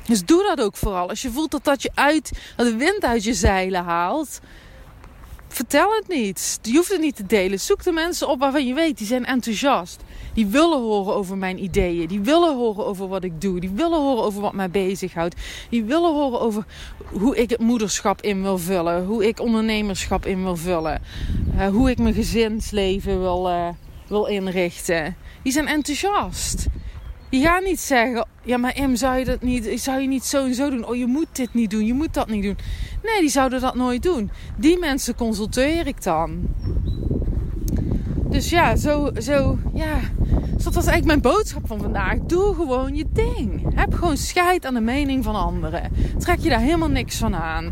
Dus 0.06 0.24
doe 0.24 0.42
dat 0.42 0.60
ook 0.60 0.76
vooral. 0.76 1.08
Als 1.08 1.22
je 1.22 1.30
voelt 1.30 1.50
dat 1.50 1.64
dat 1.64 1.82
je 1.82 1.90
uit, 1.94 2.32
dat 2.56 2.66
de 2.66 2.76
wind 2.76 3.04
uit 3.04 3.24
je 3.24 3.34
zeilen 3.34 3.84
haalt 3.84 4.40
vertel 5.54 5.94
het 5.94 6.08
niet. 6.08 6.58
Je 6.62 6.76
hoeft 6.76 6.90
het 6.90 7.00
niet 7.00 7.16
te 7.16 7.26
delen. 7.26 7.60
Zoek 7.60 7.82
de 7.82 7.92
mensen 7.92 8.28
op 8.28 8.38
waarvan 8.38 8.66
je 8.66 8.74
weet, 8.74 8.98
die 8.98 9.06
zijn 9.06 9.24
enthousiast. 9.24 10.02
Die 10.34 10.46
willen 10.46 10.78
horen 10.78 11.14
over 11.14 11.36
mijn 11.36 11.62
ideeën. 11.62 12.08
Die 12.08 12.20
willen 12.20 12.56
horen 12.56 12.86
over 12.86 13.08
wat 13.08 13.24
ik 13.24 13.40
doe. 13.40 13.60
Die 13.60 13.70
willen 13.70 13.98
horen 13.98 14.24
over 14.24 14.40
wat 14.40 14.52
mij 14.52 14.70
bezighoudt. 14.70 15.36
Die 15.70 15.84
willen 15.84 16.12
horen 16.12 16.40
over 16.40 16.64
hoe 17.12 17.36
ik 17.36 17.50
het 17.50 17.60
moederschap 17.60 18.22
in 18.22 18.42
wil 18.42 18.58
vullen. 18.58 19.04
Hoe 19.04 19.26
ik 19.26 19.40
ondernemerschap 19.40 20.26
in 20.26 20.42
wil 20.42 20.56
vullen. 20.56 21.02
Uh, 21.56 21.66
hoe 21.66 21.90
ik 21.90 21.98
mijn 21.98 22.14
gezinsleven 22.14 23.20
wil, 23.20 23.48
uh, 23.48 23.68
wil 24.06 24.24
inrichten. 24.24 25.16
Die 25.42 25.52
zijn 25.52 25.66
enthousiast. 25.66 26.66
Die 27.34 27.42
gaan 27.42 27.62
niet 27.62 27.80
zeggen, 27.80 28.26
ja 28.42 28.56
maar 28.56 28.72
Em, 28.72 28.96
zou 28.96 29.18
je 29.18 29.24
dat 29.24 29.42
niet, 29.42 29.80
zou 29.80 30.00
je 30.00 30.08
niet 30.08 30.24
zo 30.24 30.44
en 30.44 30.54
zo 30.54 30.70
doen? 30.70 30.86
Oh, 30.86 30.96
je 30.96 31.06
moet 31.06 31.26
dit 31.32 31.54
niet 31.54 31.70
doen, 31.70 31.86
je 31.86 31.94
moet 31.94 32.14
dat 32.14 32.28
niet 32.28 32.42
doen. 32.42 32.56
Nee, 33.02 33.20
die 33.20 33.28
zouden 33.28 33.60
dat 33.60 33.74
nooit 33.74 34.02
doen. 34.02 34.30
Die 34.56 34.78
mensen 34.78 35.14
consulteer 35.14 35.86
ik 35.86 36.02
dan. 36.02 36.48
Dus 38.30 38.50
ja, 38.50 38.76
zo, 38.76 39.10
zo, 39.18 39.58
ja. 39.72 40.00
Dus 40.54 40.64
dat 40.64 40.74
was 40.74 40.86
eigenlijk 40.86 41.04
mijn 41.04 41.34
boodschap 41.34 41.66
van 41.66 41.78
vandaag. 41.78 42.18
Doe 42.18 42.54
gewoon 42.54 42.96
je 42.96 43.04
ding. 43.12 43.74
Heb 43.74 43.94
gewoon 43.94 44.16
scheid 44.16 44.66
aan 44.66 44.74
de 44.74 44.80
mening 44.80 45.24
van 45.24 45.34
anderen. 45.34 45.90
Trek 46.18 46.38
je 46.38 46.48
daar 46.48 46.60
helemaal 46.60 46.90
niks 46.90 47.16
van 47.16 47.34
aan. 47.34 47.64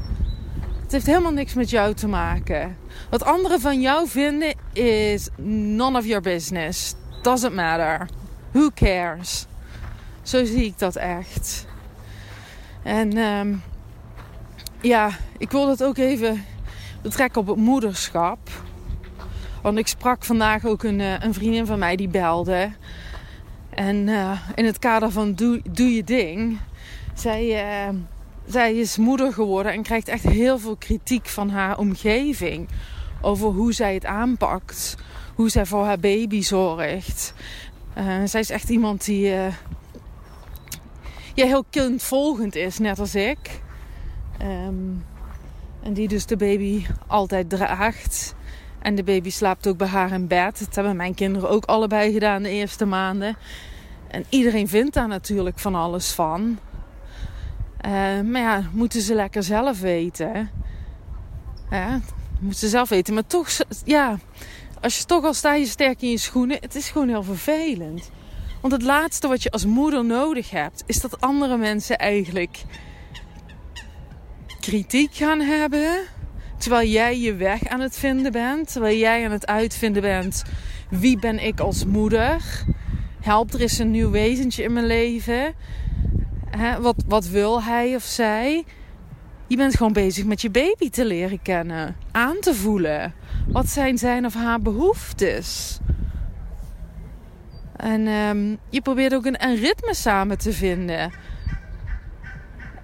Het 0.83 0.93
heeft 0.93 1.07
helemaal 1.07 1.33
niks 1.33 1.55
met 1.55 1.71
jou 1.71 1.95
te 1.95 2.09
maken. 2.09 2.77
Wat 3.11 3.25
anderen 3.25 3.61
van 3.61 3.81
jou 3.81 4.09
vinden 4.09 4.55
is 4.73 5.29
none 5.77 5.99
of 5.99 6.07
your 6.07 6.23
business. 6.23 6.95
Doesn't 7.23 7.55
matter. 7.55 8.09
Who 8.53 8.71
cares? 8.75 9.47
Zo 10.23 10.45
zie 10.45 10.65
ik 10.65 10.79
dat 10.79 10.97
echt. 10.97 11.67
En 12.83 13.17
um, 13.17 13.63
ja, 14.81 15.11
ik 15.39 15.51
wil 15.51 15.67
dat 15.67 15.85
ook 15.85 15.97
even 15.97 16.45
betrekken 17.03 17.41
op 17.41 17.47
het 17.47 17.57
moederschap. 17.57 18.39
Want 19.63 19.79
ik 19.79 19.87
sprak 19.87 20.25
vandaag 20.25 20.65
ook 20.65 20.83
een, 20.83 21.01
eh, 21.01 21.21
een 21.21 21.35
vriendin 21.35 21.67
van 21.67 21.79
mij 21.79 21.97
die 21.97 22.09
belde. 22.09 22.73
En 23.71 23.97
uh, 23.97 24.41
in 24.55 24.65
het 24.65 24.79
kader 24.79 25.11
van 25.11 25.35
doe, 25.35 25.95
je 25.95 26.05
ding. 26.05 26.59
Zij, 27.15 27.65
uh, 27.89 27.95
zij 28.47 28.75
is 28.75 28.97
moeder 28.97 29.33
geworden 29.33 29.73
en 29.73 29.83
krijgt 29.83 30.09
echt 30.09 30.23
heel 30.23 30.59
veel 30.59 30.77
kritiek 30.77 31.27
van 31.29 31.51
haar 31.51 31.79
omgeving. 31.79 32.69
Over 33.21 33.49
hoe 33.49 33.73
zij 33.73 33.95
het 33.95 34.05
aanpakt. 34.05 34.97
Hoe 35.35 35.51
zij 35.51 35.67
voor 35.67 35.85
haar 35.85 35.99
baby 35.99 36.43
zorgt. 36.43 37.35
zij 38.25 38.41
is 38.41 38.51
echt 38.51 38.69
iemand 38.69 39.05
die 39.05 39.35
ja, 41.35 41.47
heel 41.47 41.65
kindvolgend 41.71 42.55
is, 42.55 42.79
net 42.79 42.99
als 42.99 43.15
ik. 43.15 43.63
Um, 44.43 45.05
en 45.83 45.93
die 45.93 46.09
dus 46.09 46.27
de 46.27 46.37
baby 46.37 46.87
altijd 47.07 47.49
draagt. 47.51 48.35
En 48.79 48.95
de 48.95 49.03
baby 49.03 49.31
slaapt 49.31 49.67
ook 49.67 49.77
bij 49.77 49.89
haar 49.89 50.13
in 50.13 50.27
bed. 50.27 50.59
Dat 50.59 50.75
hebben 50.75 50.97
mijn 50.97 51.15
kinderen 51.15 51.51
ook 51.51 51.65
allebei 51.65 52.13
gedaan 52.13 52.43
de 52.43 52.51
eerste 52.51 52.85
maanden. 52.85 53.37
En 54.09 54.25
iedereen 54.29 54.69
vindt 54.69 54.95
daar 54.95 55.09
natuurlijk 55.09 55.59
van 55.59 55.75
alles 55.75 56.13
van. 56.13 56.59
Uh, 57.87 58.21
maar 58.21 58.41
ja, 58.41 58.63
moeten 58.73 59.01
ze 59.01 59.15
lekker 59.15 59.43
zelf 59.43 59.81
weten. 59.81 60.51
Ja, 61.71 62.01
moeten 62.41 62.61
ze 62.61 62.69
zelf 62.69 62.89
weten. 62.89 63.15
Maar 63.15 63.27
toch, 63.27 63.49
ja, 63.85 64.19
als 64.81 64.99
je 64.99 65.05
toch 65.05 65.25
al 65.25 65.35
sta 65.35 65.55
je 65.55 65.67
sterk 65.67 66.03
in 66.03 66.11
je 66.11 66.19
schoenen, 66.19 66.59
het 66.61 66.75
is 66.75 66.91
gewoon 66.91 67.09
heel 67.09 67.23
vervelend. 67.23 68.11
Want 68.63 68.75
het 68.75 68.83
laatste 68.83 69.29
wat 69.29 69.43
je 69.43 69.51
als 69.51 69.65
moeder 69.65 70.05
nodig 70.05 70.51
hebt, 70.51 70.83
is 70.87 71.01
dat 71.01 71.21
andere 71.21 71.57
mensen 71.57 71.99
eigenlijk 71.99 72.63
kritiek 74.61 75.15
gaan 75.15 75.41
hebben. 75.41 76.05
Terwijl 76.59 76.89
jij 76.89 77.21
je 77.21 77.35
weg 77.35 77.67
aan 77.67 77.81
het 77.81 77.97
vinden 77.97 78.33
bent. 78.33 78.73
Terwijl 78.73 78.99
jij 78.99 79.25
aan 79.25 79.31
het 79.31 79.47
uitvinden 79.47 80.03
bent. 80.03 80.43
Wie 80.91 81.19
ben 81.19 81.45
ik 81.45 81.61
als 81.61 81.85
moeder? 81.85 82.65
Help, 83.21 83.53
er 83.53 83.61
is 83.61 83.79
een 83.79 83.91
nieuw 83.91 84.11
wezentje 84.11 84.63
in 84.63 84.73
mijn 84.73 84.87
leven. 84.87 85.55
wat, 86.81 87.05
wat 87.07 87.27
wil 87.27 87.63
hij 87.63 87.95
of 87.95 88.03
zij? 88.03 88.65
Je 89.47 89.57
bent 89.57 89.77
gewoon 89.77 89.93
bezig 89.93 90.25
met 90.25 90.41
je 90.41 90.51
baby 90.51 90.91
te 90.91 91.05
leren 91.05 91.43
kennen. 91.43 91.97
Aan 92.13 92.37
te 92.41 92.55
voelen. 92.55 93.15
Wat 93.49 93.69
zijn 93.69 93.99
zijn 93.99 94.27
of 94.27 94.35
haar 94.35 94.61
behoeftes? 94.61 95.79
En 97.83 98.07
um, 98.07 98.59
je 98.71 98.81
probeert 98.81 99.15
ook 99.15 99.25
een, 99.25 99.45
een 99.45 99.57
ritme 99.57 99.95
samen 99.95 100.39
te 100.39 100.53
vinden. 100.53 101.13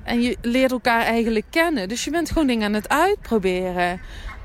En 0.03 0.21
je 0.21 0.37
leert 0.41 0.71
elkaar 0.71 1.03
eigenlijk 1.03 1.45
kennen. 1.51 1.89
Dus 1.89 2.05
je 2.05 2.11
bent 2.11 2.29
gewoon 2.29 2.47
dingen 2.47 2.67
aan 2.67 2.73
het 2.73 2.89
uitproberen. 2.89 4.01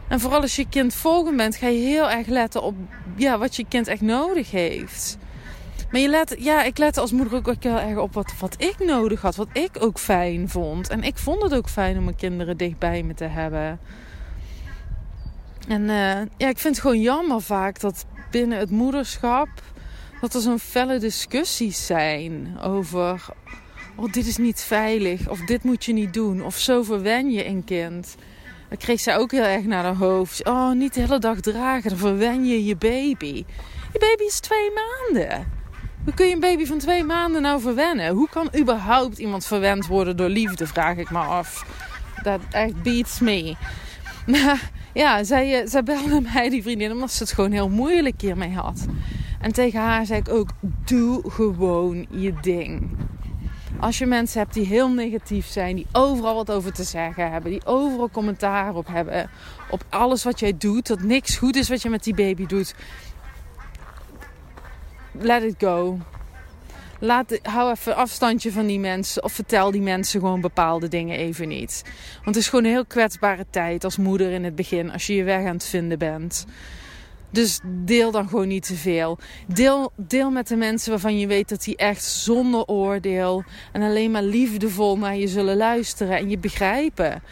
En 0.07 0.19
vooral 0.19 0.41
als 0.41 0.55
je 0.55 0.69
kind 0.69 0.93
volgen 0.93 1.37
bent, 1.37 1.55
ga 1.55 1.67
je 1.67 1.79
heel 1.79 2.09
erg 2.09 2.27
letten 2.27 2.61
op 2.61 2.75
ja, 3.15 3.37
wat 3.37 3.55
je 3.55 3.65
kind 3.67 3.87
echt 3.87 4.01
nodig 4.01 4.51
heeft. 4.51 5.17
Maar 5.91 6.01
je 6.01 6.09
let, 6.09 6.35
ja, 6.39 6.63
ik 6.63 6.77
let 6.77 6.97
als 6.97 7.11
moeder 7.11 7.35
ook, 7.35 7.63
heel 7.63 7.79
erg 7.79 7.97
op 7.97 8.13
wat, 8.13 8.33
wat 8.39 8.55
ik 8.57 8.75
nodig 8.79 9.21
had. 9.21 9.35
Wat 9.35 9.49
ik 9.53 9.71
ook 9.79 9.99
fijn 9.99 10.49
vond. 10.49 10.89
En 10.89 11.03
ik 11.03 11.17
vond 11.17 11.41
het 11.41 11.53
ook 11.55 11.69
fijn 11.69 11.97
om 11.97 12.03
mijn 12.03 12.15
kinderen 12.15 12.57
dichtbij 12.57 13.03
me 13.03 13.13
te 13.13 13.25
hebben. 13.25 13.79
En 15.67 15.81
uh, 15.81 16.21
ja, 16.37 16.47
ik 16.47 16.57
vind 16.57 16.75
het 16.75 16.79
gewoon 16.79 17.01
jammer 17.01 17.41
vaak 17.41 17.79
dat 17.79 18.05
binnen 18.31 18.59
het 18.59 18.69
moederschap... 18.69 19.49
dat 20.23 20.33
er 20.33 20.41
zo'n 20.41 20.59
felle 20.59 20.99
discussies 20.99 21.85
zijn 21.85 22.57
over 22.61 23.25
oh, 23.95 24.11
dit 24.11 24.25
is 24.25 24.37
niet 24.37 24.61
veilig. 24.61 25.29
Of 25.29 25.39
dit 25.39 25.63
moet 25.63 25.85
je 25.85 25.93
niet 25.93 26.13
doen. 26.13 26.43
Of 26.43 26.57
zo 26.57 26.83
verwen 26.83 27.31
je 27.31 27.45
een 27.45 27.63
kind. 27.63 28.15
Dat 28.69 28.79
kreeg 28.79 28.99
zij 28.99 29.17
ook 29.17 29.31
heel 29.31 29.43
erg 29.43 29.63
naar 29.63 29.83
haar 29.83 29.95
hoofd. 29.95 30.45
Oh, 30.45 30.71
niet 30.71 30.93
de 30.93 30.99
hele 30.99 31.19
dag 31.19 31.39
dragen. 31.39 31.89
Dan 31.89 31.97
verwen 31.97 32.45
je 32.45 32.65
je 32.65 32.75
baby. 32.75 33.45
Je 33.93 33.99
baby 33.99 34.23
is 34.23 34.39
twee 34.39 34.71
maanden. 34.73 35.51
Hoe 36.03 36.13
kun 36.13 36.27
je 36.27 36.33
een 36.33 36.39
baby 36.39 36.65
van 36.65 36.77
twee 36.77 37.03
maanden 37.03 37.41
nou 37.41 37.61
verwennen? 37.61 38.09
Hoe 38.09 38.29
kan 38.29 38.49
überhaupt 38.57 39.17
iemand 39.17 39.45
verwend 39.45 39.87
worden 39.87 40.17
door 40.17 40.29
liefde? 40.29 40.67
Vraag 40.67 40.97
ik 40.97 41.09
me 41.09 41.19
af. 41.19 41.65
Dat 42.21 42.39
echt 42.51 42.81
beats 42.83 43.19
me. 43.19 43.55
Maar 44.25 44.71
ja, 44.93 45.23
zij, 45.23 45.61
eh, 45.61 45.67
zij 45.69 45.83
belde 45.83 46.21
mij, 46.33 46.49
die 46.49 46.63
vriendin, 46.63 46.91
omdat 46.91 47.11
ze 47.11 47.23
het 47.23 47.33
gewoon 47.33 47.51
heel 47.51 47.69
moeilijk 47.69 48.21
hiermee 48.21 48.53
had. 48.53 48.85
En 49.43 49.51
tegen 49.53 49.79
haar 49.79 50.05
zei 50.05 50.19
ik 50.19 50.29
ook: 50.29 50.49
doe 50.85 51.31
gewoon 51.31 52.05
je 52.09 52.33
ding. 52.41 52.97
Als 53.79 53.97
je 53.97 54.05
mensen 54.05 54.39
hebt 54.39 54.53
die 54.53 54.65
heel 54.65 54.89
negatief 54.89 55.45
zijn, 55.45 55.75
die 55.75 55.87
overal 55.91 56.35
wat 56.35 56.51
over 56.51 56.73
te 56.73 56.83
zeggen 56.83 57.31
hebben, 57.31 57.51
die 57.51 57.65
overal 57.65 58.09
commentaar 58.09 58.75
op 58.75 58.87
hebben, 58.87 59.29
op 59.69 59.83
alles 59.89 60.23
wat 60.23 60.39
jij 60.39 60.57
doet, 60.57 60.87
dat 60.87 61.01
niks 61.01 61.37
goed 61.37 61.55
is 61.55 61.69
wat 61.69 61.81
je 61.81 61.89
met 61.89 62.03
die 62.03 62.15
baby 62.15 62.45
doet, 62.45 62.75
let 65.11 65.43
it 65.43 65.55
go. 65.57 65.97
Laat, 66.99 67.39
hou 67.41 67.71
even 67.71 67.95
afstandje 67.95 68.51
van 68.51 68.65
die 68.65 68.79
mensen. 68.79 69.23
Of 69.23 69.33
vertel 69.33 69.71
die 69.71 69.81
mensen 69.81 70.19
gewoon 70.19 70.41
bepaalde 70.41 70.87
dingen 70.87 71.17
even 71.17 71.47
niet. 71.47 71.81
Want 72.13 72.25
het 72.25 72.35
is 72.35 72.49
gewoon 72.49 72.65
een 72.65 72.71
heel 72.71 72.85
kwetsbare 72.85 73.45
tijd 73.49 73.83
als 73.83 73.97
moeder 73.97 74.31
in 74.31 74.43
het 74.43 74.55
begin. 74.55 74.91
Als 74.91 75.07
je 75.07 75.15
je 75.15 75.23
weg 75.23 75.45
aan 75.45 75.53
het 75.53 75.65
vinden 75.65 75.99
bent. 75.99 76.45
Dus 77.33 77.59
deel 77.63 78.11
dan 78.11 78.27
gewoon 78.29 78.47
niet 78.47 78.67
te 78.67 78.75
veel. 78.75 79.17
Deel, 79.47 79.91
deel 79.95 80.31
met 80.31 80.47
de 80.47 80.55
mensen 80.55 80.89
waarvan 80.89 81.19
je 81.19 81.27
weet 81.27 81.49
dat 81.49 81.63
die 81.63 81.75
echt 81.75 82.03
zonder 82.03 82.65
oordeel 82.65 83.43
en 83.71 83.81
alleen 83.81 84.11
maar 84.11 84.23
liefdevol 84.23 84.97
naar 84.97 85.15
je 85.15 85.27
zullen 85.27 85.57
luisteren 85.57 86.17
en 86.17 86.29
je 86.29 86.37
begrijpen. 86.37 87.23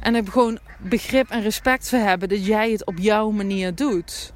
En 0.00 0.14
er 0.14 0.26
gewoon 0.26 0.58
begrip 0.78 1.30
en 1.30 1.42
respect 1.42 1.88
voor 1.88 1.98
hebben 1.98 2.28
dat 2.28 2.46
jij 2.46 2.70
het 2.70 2.86
op 2.86 2.98
jouw 2.98 3.30
manier 3.30 3.74
doet. 3.74 4.32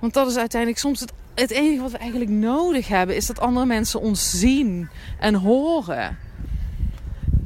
Want 0.00 0.14
dat 0.14 0.26
is 0.26 0.36
uiteindelijk 0.36 0.80
soms 0.80 1.00
het, 1.00 1.12
het 1.34 1.50
enige 1.50 1.82
wat 1.82 1.92
we 1.92 1.98
eigenlijk 1.98 2.30
nodig 2.30 2.88
hebben, 2.88 3.16
is 3.16 3.26
dat 3.26 3.40
andere 3.40 3.66
mensen 3.66 4.00
ons 4.00 4.38
zien 4.38 4.88
en 5.18 5.34
horen. 5.34 6.25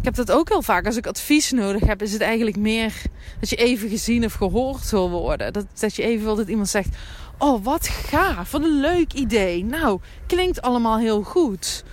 Ik 0.01 0.07
heb 0.07 0.15
dat 0.15 0.33
ook 0.33 0.49
heel 0.49 0.63
vaak. 0.63 0.87
Als 0.87 0.97
ik 0.97 1.07
advies 1.07 1.51
nodig 1.51 1.87
heb, 1.87 2.03
is 2.03 2.13
het 2.13 2.21
eigenlijk 2.21 2.57
meer 2.57 3.03
dat 3.41 3.51
je 3.51 3.57
even 3.57 3.89
gezien 3.89 4.25
of 4.25 4.33
gehoord 4.33 4.91
wil 4.91 5.11
worden. 5.11 5.53
Dat, 5.53 5.67
dat 5.79 5.97
je 5.97 6.03
even 6.03 6.25
wil 6.25 6.37
dat 6.37 6.49
iemand 6.49 6.69
zegt: 6.69 6.97
Oh, 7.39 7.65
wat 7.65 7.89
gaaf, 7.89 8.51
wat 8.51 8.63
een 8.63 8.81
leuk 8.81 9.13
idee. 9.13 9.65
Nou, 9.65 10.01
klinkt 10.27 10.63
allemaal 10.63 10.99
heel 10.99 11.23
goed. 11.23 11.85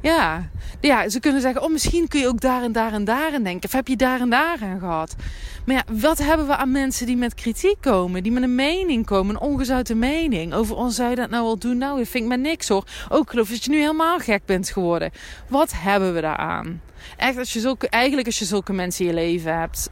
Ja. 0.00 0.48
ja, 0.80 1.08
ze 1.08 1.20
kunnen 1.20 1.40
zeggen: 1.40 1.62
Oh, 1.62 1.70
misschien 1.70 2.08
kun 2.08 2.20
je 2.20 2.26
ook 2.26 2.40
daar 2.40 2.62
en 2.62 2.72
daar 2.72 2.92
en 2.92 3.04
daar 3.04 3.34
aan 3.34 3.42
denken. 3.42 3.68
Of 3.68 3.72
heb 3.72 3.88
je 3.88 3.96
daar 3.96 4.20
en 4.20 4.30
daar 4.30 4.58
aan 4.62 4.78
gehad? 4.78 5.16
Maar 5.64 5.76
ja, 5.76 5.84
wat 5.92 6.18
hebben 6.18 6.46
we 6.46 6.56
aan 6.56 6.70
mensen 6.70 7.06
die 7.06 7.16
met 7.16 7.34
kritiek 7.34 7.76
komen? 7.80 8.22
Die 8.22 8.32
met 8.32 8.42
een 8.42 8.54
mening 8.54 9.06
komen, 9.06 9.34
een 9.34 9.40
ongezouten 9.40 9.98
mening. 9.98 10.54
Over, 10.54 10.76
oh, 10.76 10.88
zou 10.88 11.10
je 11.10 11.16
dat 11.16 11.30
nou 11.30 11.44
wel 11.44 11.58
doen? 11.58 11.78
Nou, 11.78 11.98
dat 11.98 12.08
vind 12.08 12.22
ik 12.22 12.28
maar 12.28 12.38
niks 12.38 12.68
hoor. 12.68 12.84
Ook 13.08 13.30
geloof 13.30 13.48
dat 13.48 13.64
je 13.64 13.70
nu 13.70 13.78
helemaal 13.78 14.18
gek 14.18 14.44
bent 14.44 14.70
geworden. 14.70 15.10
Wat 15.48 15.72
hebben 15.76 16.14
we 16.14 16.20
daaraan? 16.20 16.80
Echt, 17.16 17.38
als 17.38 17.52
je 17.52 17.60
zulke, 17.60 17.88
eigenlijk 17.88 18.26
als 18.26 18.38
je 18.38 18.44
zulke 18.44 18.72
mensen 18.72 19.04
in 19.04 19.10
je 19.10 19.16
leven 19.16 19.58
hebt, 19.58 19.90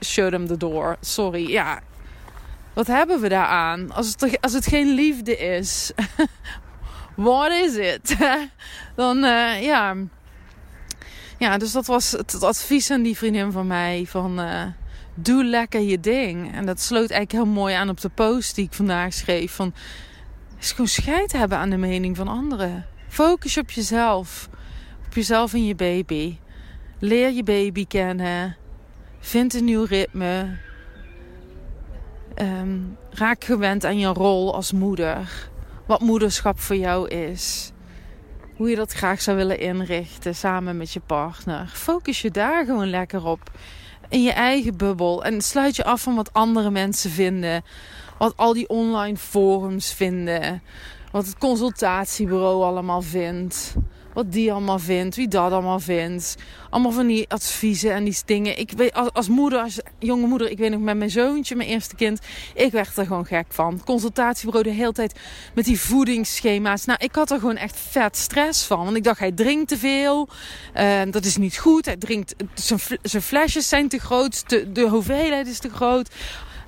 show 0.00 0.30
them 0.30 0.46
the 0.46 0.56
door. 0.56 0.96
Sorry, 1.00 1.50
ja. 1.50 1.80
Wat 2.72 2.86
hebben 2.86 3.20
we 3.20 3.28
daaraan? 3.28 3.92
Als 3.92 4.08
het, 4.08 4.40
als 4.40 4.52
het 4.52 4.66
geen 4.66 4.94
liefde 4.94 5.36
is, 5.36 5.92
what 7.14 7.50
is 7.50 7.76
it? 7.76 8.16
Dan, 8.96 9.16
uh, 9.24 9.62
ja. 9.62 9.96
Ja, 11.38 11.58
dus 11.58 11.72
dat 11.72 11.86
was 11.86 12.12
het, 12.12 12.42
advies 12.42 12.90
aan 12.90 13.02
die 13.02 13.16
vriendin 13.16 13.52
van 13.52 13.66
mij. 13.66 14.04
Van, 14.08 14.40
uh, 14.40 14.62
doe 15.14 15.44
lekker 15.44 15.80
je 15.80 16.00
ding. 16.00 16.54
En 16.54 16.66
dat 16.66 16.80
sloot 16.80 17.10
eigenlijk 17.10 17.32
heel 17.32 17.54
mooi 17.54 17.74
aan 17.74 17.88
op 17.88 18.00
de 18.00 18.08
post 18.08 18.54
die 18.54 18.64
ik 18.64 18.72
vandaag 18.72 19.12
schreef. 19.12 19.52
Van, 19.52 19.74
is 20.60 20.70
gewoon 20.70 20.88
scheid 20.88 21.32
hebben 21.32 21.58
aan 21.58 21.70
de 21.70 21.76
mening 21.76 22.16
van 22.16 22.28
anderen. 22.28 22.86
Focus 23.08 23.58
op 23.58 23.70
jezelf 23.70 24.48
jezelf 25.14 25.52
en 25.52 25.66
je 25.66 25.74
baby. 25.74 26.36
Leer 26.98 27.30
je 27.30 27.42
baby 27.42 27.86
kennen. 27.86 28.56
Vind 29.20 29.54
een 29.54 29.64
nieuw 29.64 29.84
ritme. 29.84 30.56
Ehm, 32.34 32.78
raak 33.10 33.44
gewend 33.44 33.84
aan 33.84 33.98
je 33.98 34.06
rol 34.06 34.54
als 34.54 34.72
moeder. 34.72 35.48
Wat 35.86 36.00
moederschap 36.00 36.60
voor 36.60 36.76
jou 36.76 37.08
is. 37.08 37.72
Hoe 38.56 38.70
je 38.70 38.76
dat 38.76 38.92
graag 38.92 39.22
zou 39.22 39.36
willen 39.36 39.58
inrichten 39.58 40.34
samen 40.34 40.76
met 40.76 40.92
je 40.92 41.00
partner. 41.00 41.70
Focus 41.72 42.22
je 42.22 42.30
daar 42.30 42.64
gewoon 42.64 42.90
lekker 42.90 43.24
op. 43.24 43.50
In 44.08 44.22
je 44.22 44.32
eigen 44.32 44.76
bubbel. 44.76 45.24
En 45.24 45.42
sluit 45.42 45.76
je 45.76 45.84
af 45.84 46.02
van 46.02 46.14
wat 46.14 46.32
andere 46.32 46.70
mensen 46.70 47.10
vinden. 47.10 47.64
Wat 48.18 48.36
al 48.36 48.52
die 48.52 48.68
online 48.68 49.16
forums 49.16 49.92
vinden. 49.92 50.62
Wat 51.10 51.26
het 51.26 51.38
consultatiebureau 51.38 52.64
allemaal 52.64 53.02
vindt 53.02 53.74
wat 54.14 54.32
die 54.32 54.52
allemaal 54.52 54.78
vindt, 54.78 55.16
wie 55.16 55.28
dat 55.28 55.52
allemaal 55.52 55.80
vindt. 55.80 56.36
Allemaal 56.70 56.92
van 56.92 57.06
die 57.06 57.28
adviezen 57.28 57.92
en 57.92 58.04
die 58.04 58.16
dingen. 58.24 58.58
Ik 58.58 58.70
weet, 58.76 58.94
als, 58.94 59.12
als 59.12 59.28
moeder, 59.28 59.60
als 59.60 59.80
jonge 59.98 60.26
moeder, 60.26 60.50
ik 60.50 60.58
weet 60.58 60.70
nog 60.70 60.80
met 60.80 60.96
mijn 60.96 61.10
zoontje, 61.10 61.56
mijn 61.56 61.68
eerste 61.68 61.94
kind, 61.94 62.20
ik 62.54 62.72
werd 62.72 62.96
er 62.96 63.06
gewoon 63.06 63.26
gek 63.26 63.46
van. 63.48 63.80
Consultatiebureau 63.84 64.64
de 64.64 64.74
hele 64.74 64.92
tijd 64.92 65.20
met 65.54 65.64
die 65.64 65.80
voedingsschema's. 65.80 66.84
Nou, 66.84 66.98
ik 67.02 67.14
had 67.14 67.30
er 67.30 67.38
gewoon 67.38 67.56
echt 67.56 67.76
vet 67.76 68.16
stress 68.16 68.64
van. 68.64 68.84
Want 68.84 68.96
ik 68.96 69.04
dacht, 69.04 69.18
hij 69.18 69.32
drinkt 69.32 69.68
te 69.68 69.78
veel. 69.78 70.28
Uh, 70.76 71.00
dat 71.10 71.24
is 71.24 71.36
niet 71.36 71.58
goed. 71.58 71.84
Hij 71.84 71.96
drinkt, 71.96 72.34
zijn, 73.02 73.22
flesjes 73.22 73.68
zijn 73.68 73.88
te 73.88 73.98
groot. 73.98 74.48
De, 74.48 74.86
hoeveelheid 74.88 75.46
is 75.46 75.58
te 75.58 75.70
groot. 75.70 76.10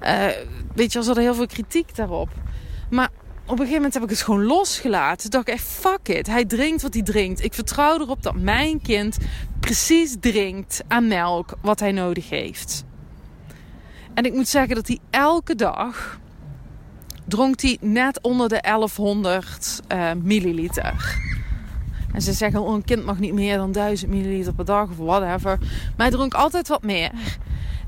Uh, 0.02 0.26
weet 0.74 0.92
je, 0.92 0.98
er 0.98 1.04
zat 1.04 1.16
heel 1.16 1.34
veel 1.34 1.46
kritiek 1.46 1.96
daarop. 1.96 2.28
Maar 2.90 3.08
op 3.46 3.52
een 3.52 3.66
gegeven 3.66 3.74
moment 3.74 3.94
heb 3.94 4.02
ik 4.02 4.10
het 4.10 4.22
gewoon 4.22 4.44
losgelaten. 4.44 5.30
Dacht 5.30 5.48
ik 5.48 5.54
echt, 5.54 5.66
fuck 5.66 6.08
it. 6.08 6.26
Hij 6.26 6.44
drinkt 6.44 6.82
wat 6.82 6.94
hij 6.94 7.02
drinkt. 7.02 7.44
Ik 7.44 7.54
vertrouw 7.54 8.00
erop 8.00 8.22
dat 8.22 8.34
mijn 8.34 8.80
kind 8.82 9.16
precies 9.60 10.16
drinkt 10.20 10.82
aan 10.88 11.08
melk 11.08 11.54
wat 11.62 11.80
hij 11.80 11.92
nodig 11.92 12.30
heeft. 12.30 12.84
En 14.14 14.24
ik 14.24 14.34
moet 14.34 14.48
zeggen 14.48 14.74
dat 14.74 14.86
hij 14.86 14.98
elke 15.10 15.54
dag 15.54 16.18
dronk 17.24 17.60
hij 17.60 17.78
net 17.80 18.20
onder 18.22 18.48
de 18.48 18.58
1100 18.60 19.80
uh, 19.92 20.10
eh, 20.10 20.16
milliliter. 20.22 21.18
En 22.12 22.22
ze 22.22 22.32
zeggen, 22.32 22.60
oh, 22.60 22.74
een 22.74 22.84
kind 22.84 23.04
mag 23.04 23.18
niet 23.18 23.32
meer 23.32 23.56
dan 23.56 23.72
1000 23.72 24.10
milliliter 24.10 24.54
per 24.54 24.64
dag 24.64 24.90
of 24.90 24.96
whatever. 24.96 25.58
Maar 25.58 26.06
hij 26.06 26.10
dronk 26.10 26.34
altijd 26.34 26.68
wat 26.68 26.82
meer. 26.82 27.10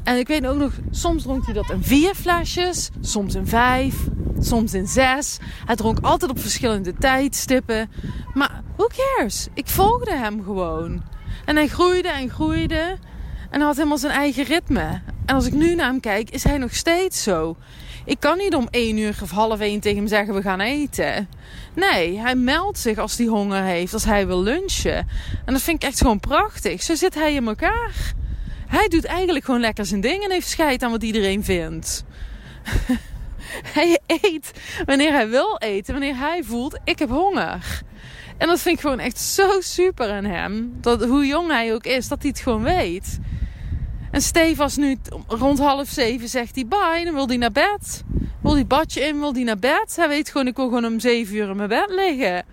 En 0.05 0.17
ik 0.17 0.29
weet 0.29 0.47
ook 0.47 0.57
nog, 0.57 0.73
soms 0.91 1.23
dronk 1.23 1.45
hij 1.45 1.55
dat 1.55 1.71
in 1.71 1.83
vier 1.83 2.15
flesjes, 2.15 2.91
soms 3.01 3.35
in 3.35 3.47
vijf, 3.47 3.95
soms 4.41 4.75
in 4.75 4.87
zes. 4.87 5.39
Hij 5.67 5.77
dronk 5.77 5.99
altijd 6.01 6.31
op 6.31 6.41
verschillende 6.41 6.95
tijdstippen. 6.95 7.91
Maar 8.35 8.63
who 8.77 8.87
cares? 8.87 9.49
Ik 9.55 9.67
volgde 9.67 10.15
hem 10.17 10.45
gewoon. 10.45 11.03
En 11.45 11.57
hij 11.57 11.69
groeide 11.69 12.09
en 12.09 12.31
groeide. 12.31 12.99
En 13.51 13.61
had 13.61 13.77
helemaal 13.77 13.99
zijn 13.99 14.13
eigen 14.13 14.45
ritme. 14.45 15.01
En 15.27 15.35
als 15.35 15.47
ik 15.47 15.53
nu 15.53 15.75
naar 15.75 15.87
hem 15.87 16.01
kijk, 16.01 16.31
is 16.31 16.45
hij 16.45 16.59
nog 16.59 16.75
steeds 16.75 17.23
zo. 17.23 17.57
Ik 18.05 18.21
kan 18.21 18.39
niet 18.39 18.55
om 18.55 18.69
één 18.71 18.99
uur 18.99 19.19
of 19.23 19.31
half 19.31 19.61
één 19.61 19.81
tegen 19.81 19.99
hem 19.99 20.07
zeggen 20.07 20.35
we 20.35 20.43
gaan 20.43 20.61
eten. 20.61 21.29
Nee, 21.75 22.19
hij 22.19 22.35
meldt 22.35 22.79
zich 22.79 22.99
als 22.99 23.17
hij 23.19 23.27
honger 23.27 23.63
heeft, 23.63 23.93
als 23.93 24.05
hij 24.05 24.27
wil 24.27 24.43
lunchen. 24.43 25.09
En 25.45 25.53
dat 25.53 25.63
vind 25.63 25.83
ik 25.83 25.89
echt 25.89 25.99
gewoon 25.99 26.21
prachtig. 26.21 26.83
Zo 26.83 26.95
zit 26.95 27.15
hij 27.15 27.35
in 27.35 27.47
elkaar. 27.47 28.15
Hij 28.69 28.89
doet 28.89 29.05
eigenlijk 29.05 29.45
gewoon 29.45 29.61
lekker 29.61 29.87
zijn 29.87 30.01
ding 30.01 30.25
en 30.25 30.31
heeft 30.31 30.49
scheid 30.49 30.83
aan 30.83 30.91
wat 30.91 31.03
iedereen 31.03 31.45
vindt. 31.45 32.05
hij 33.75 34.01
eet 34.07 34.53
wanneer 34.85 35.13
hij 35.13 35.29
wil 35.29 35.57
eten, 35.59 35.93
wanneer 35.93 36.17
hij 36.17 36.43
voelt 36.43 36.79
ik 36.85 36.99
heb 36.99 37.09
honger. 37.09 37.83
En 38.39 38.47
dat 38.47 38.61
vind 38.61 38.75
ik 38.75 38.81
gewoon 38.81 38.99
echt 38.99 39.19
zo 39.19 39.61
super 39.61 40.11
aan 40.11 40.25
hem. 40.25 40.77
Dat, 40.81 41.05
hoe 41.05 41.27
jong 41.27 41.51
hij 41.51 41.75
ook 41.75 41.85
is, 41.85 42.09
dat 42.09 42.23
hij 42.23 42.31
het 42.31 42.41
gewoon 42.41 42.63
weet. 42.63 43.19
En 44.11 44.21
Stefan 44.21 44.71
nu 44.77 44.97
rond 45.27 45.59
half 45.59 45.89
zeven 45.89 46.29
zegt 46.29 46.55
hij 46.55 46.67
bye. 46.67 47.05
Dan 47.05 47.15
wil 47.15 47.27
hij 47.29 47.37
naar 47.37 47.53
bed. 47.53 48.05
Wil 48.43 48.55
hij 48.55 48.67
badje 48.67 49.01
in, 49.01 49.19
wil 49.19 49.33
hij 49.33 49.43
naar 49.43 49.59
bed. 49.59 49.97
Hij 49.97 50.09
weet 50.09 50.31
gewoon, 50.31 50.47
ik 50.47 50.57
wil 50.57 50.65
gewoon 50.65 50.85
om 50.85 51.01
zeven 51.01 51.37
uur 51.37 51.49
in 51.49 51.57
mijn 51.57 51.69
bed 51.69 51.91
liggen. 51.91 52.45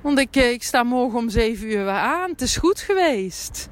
Want 0.00 0.18
ik, 0.18 0.36
eh, 0.36 0.50
ik 0.50 0.62
sta 0.62 0.82
morgen 0.82 1.18
om 1.18 1.30
zeven 1.30 1.66
uur 1.66 1.84
weer 1.84 1.88
aan. 1.88 2.30
Het 2.30 2.40
is 2.40 2.56
goed 2.56 2.80
geweest. 2.80 3.68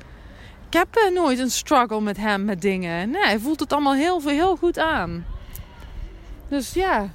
Ik 0.68 0.72
heb 0.72 1.10
nooit 1.12 1.38
een 1.38 1.50
struggle 1.50 2.00
met 2.00 2.16
hem, 2.16 2.44
met 2.44 2.60
dingen. 2.60 3.10
Nee, 3.10 3.22
hij 3.22 3.38
voelt 3.38 3.60
het 3.60 3.72
allemaal 3.72 3.94
heel, 3.94 4.20
heel 4.20 4.56
goed 4.56 4.78
aan. 4.78 5.24
Dus 6.48 6.72
ja, 6.72 7.10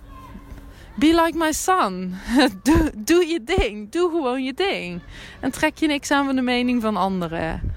be 0.95 1.21
like 1.23 1.37
my 1.37 1.51
son. 1.51 2.15
doe, 2.97 3.27
je 3.27 3.43
ding. 3.43 3.91
Doe 3.91 4.09
gewoon 4.09 4.43
je 4.43 4.53
ding. 4.53 5.01
En 5.39 5.51
trek 5.51 5.77
je 5.77 5.87
niks 5.87 6.11
aan 6.11 6.25
van 6.25 6.35
de 6.35 6.41
mening 6.41 6.81
van 6.81 6.97
anderen. 6.97 7.73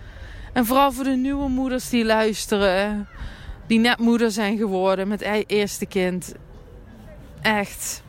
En 0.53 0.67
vooral 0.67 0.93
voor 0.93 1.05
de 1.05 1.11
nieuwe 1.11 1.49
moeders 1.49 1.89
die 1.89 2.05
luisteren. 2.05 3.09
Die 3.67 3.79
net 3.79 3.99
moeder 3.99 4.31
zijn 4.31 4.57
geworden 4.57 5.09
met 5.09 5.21
eerste 5.47 5.87
kind. 5.87 6.35
Echt. 7.43 8.03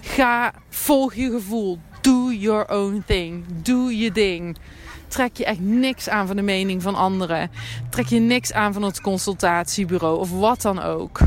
Ga, 0.00 0.52
volg 0.68 1.14
je 1.14 1.30
gevoel. 1.30 1.78
Do 2.02 2.32
your 2.32 2.70
own 2.70 3.02
thing. 3.06 3.44
Doe 3.62 3.98
je 3.98 4.12
ding. 4.12 4.56
Trek 5.08 5.36
je 5.36 5.44
echt 5.44 5.60
niks 5.60 6.08
aan 6.08 6.26
van 6.26 6.36
de 6.36 6.42
mening 6.42 6.82
van 6.82 6.94
anderen. 6.94 7.50
Trek 7.90 8.06
je 8.06 8.18
niks 8.18 8.52
aan 8.52 8.72
van 8.72 8.82
het 8.82 9.00
consultatiebureau 9.00 10.18
of 10.18 10.30
wat 10.30 10.62
dan 10.62 10.82
ook. 10.82 11.18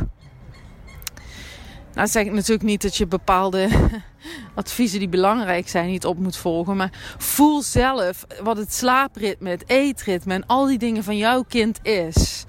Nou 1.93 2.07
zeg 2.07 2.25
ik 2.25 2.31
natuurlijk 2.31 2.63
niet 2.63 2.81
dat 2.81 2.95
je 2.95 3.07
bepaalde 3.07 3.69
adviezen 4.55 4.99
die 4.99 5.09
belangrijk 5.09 5.69
zijn 5.69 5.87
niet 5.87 6.05
op 6.05 6.19
moet 6.19 6.37
volgen. 6.37 6.75
Maar 6.75 7.15
voel 7.17 7.61
zelf 7.61 8.25
wat 8.43 8.57
het 8.57 8.73
slaapritme, 8.73 9.49
het 9.49 9.63
eetritme 9.69 10.33
en 10.33 10.45
al 10.45 10.65
die 10.65 10.77
dingen 10.77 11.03
van 11.03 11.17
jouw 11.17 11.43
kind 11.43 11.79
is. 11.83 12.45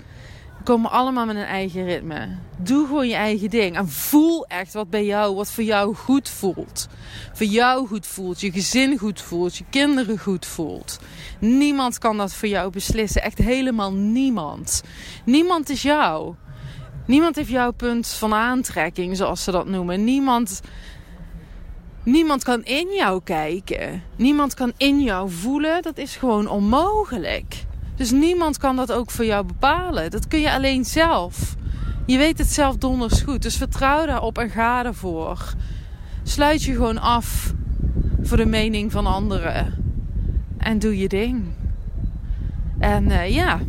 Komen 0.66 0.90
allemaal 0.90 1.26
met 1.26 1.37
een 1.37 1.42
eigen 1.42 1.85
ritme. 1.85 2.28
Doe 2.58 2.87
gewoon 2.87 3.08
je 3.08 3.14
eigen 3.14 3.50
ding. 3.50 3.76
En 3.76 3.88
voel 3.88 4.46
echt 4.46 4.73
wat 4.73 4.90
bij 4.90 5.04
jou, 5.04 5.35
wat 5.35 5.50
voor 5.50 5.64
jou 5.64 5.94
goed 5.94 6.28
voelt. 6.28 6.88
Voor 7.32 7.46
jou 7.46 7.87
goed 7.87 8.06
voelt, 8.06 8.40
je 8.40 8.52
gezin 8.52 8.99
goed 8.99 9.20
voelt, 9.20 9.56
je 9.56 9.64
kinderen 9.70 10.18
goed 10.18 10.46
voelt. 10.46 10.99
Niemand 11.40 11.99
kan 11.99 12.16
dat 12.16 12.35
voor 12.35 12.49
jou 12.49 12.70
beslissen. 12.70 13.23
Echt 13.23 13.38
helemaal 13.38 13.92
niemand. 13.92 14.82
Niemand 15.25 15.68
is 15.68 15.82
jou. 15.82 16.35
Niemand 17.06 17.37
heeft 17.37 17.49
jouw 17.49 17.73
punt 17.73 18.08
van 18.08 18.35
aantrekking, 18.35 19.16
zoals 19.16 19.44
ze 19.44 19.50
dat 19.50 19.66
noemen. 19.66 20.04
Niemand, 20.04 20.61
niemand 22.02 22.44
kan 22.44 22.64
in 22.64 22.88
jou 22.94 23.20
kijken. 23.25 24.02
Niemand 24.16 24.54
kan 24.54 24.73
in 24.76 25.00
jou 25.00 25.30
voelen. 25.30 25.82
Dat 25.82 25.99
is 25.99 26.17
gewoon 26.17 26.49
onmogelijk. 26.49 27.64
Dus 27.97 28.11
niemand 28.11 28.59
kan 28.59 28.76
dat 28.76 28.93
ook 28.93 29.11
voor 29.11 29.25
jou 29.25 29.47
bepalen. 29.47 30.11
Dat 30.11 30.28
kun 30.28 30.41
je 30.41 30.52
alleen 30.52 30.85
zelf. 30.85 31.54
Je 32.06 32.19
weet 32.19 32.39
het 32.39 32.52
zelf 32.52 32.76
donders 32.76 33.21
goed. 33.21 33.43
Dus 33.43 33.56
vertrouw 33.56 34.06
daarop 34.06 34.39
en 34.39 34.50
ga 34.50 34.85
ervoor. 34.85 35.54
Sluit 36.23 36.63
je 36.63 36.73
gewoon 36.73 36.99
af 36.99 37.52
voor 38.23 38.37
de 38.37 38.47
mening 38.47 38.93
van 38.93 39.06
anderen. 39.06 39.75
En 40.59 40.78
doe 40.78 40.99
je 40.99 41.09
ding. 41.09 41.45
En 42.78 43.04
uh, 43.04 43.30
ja, 43.35 43.61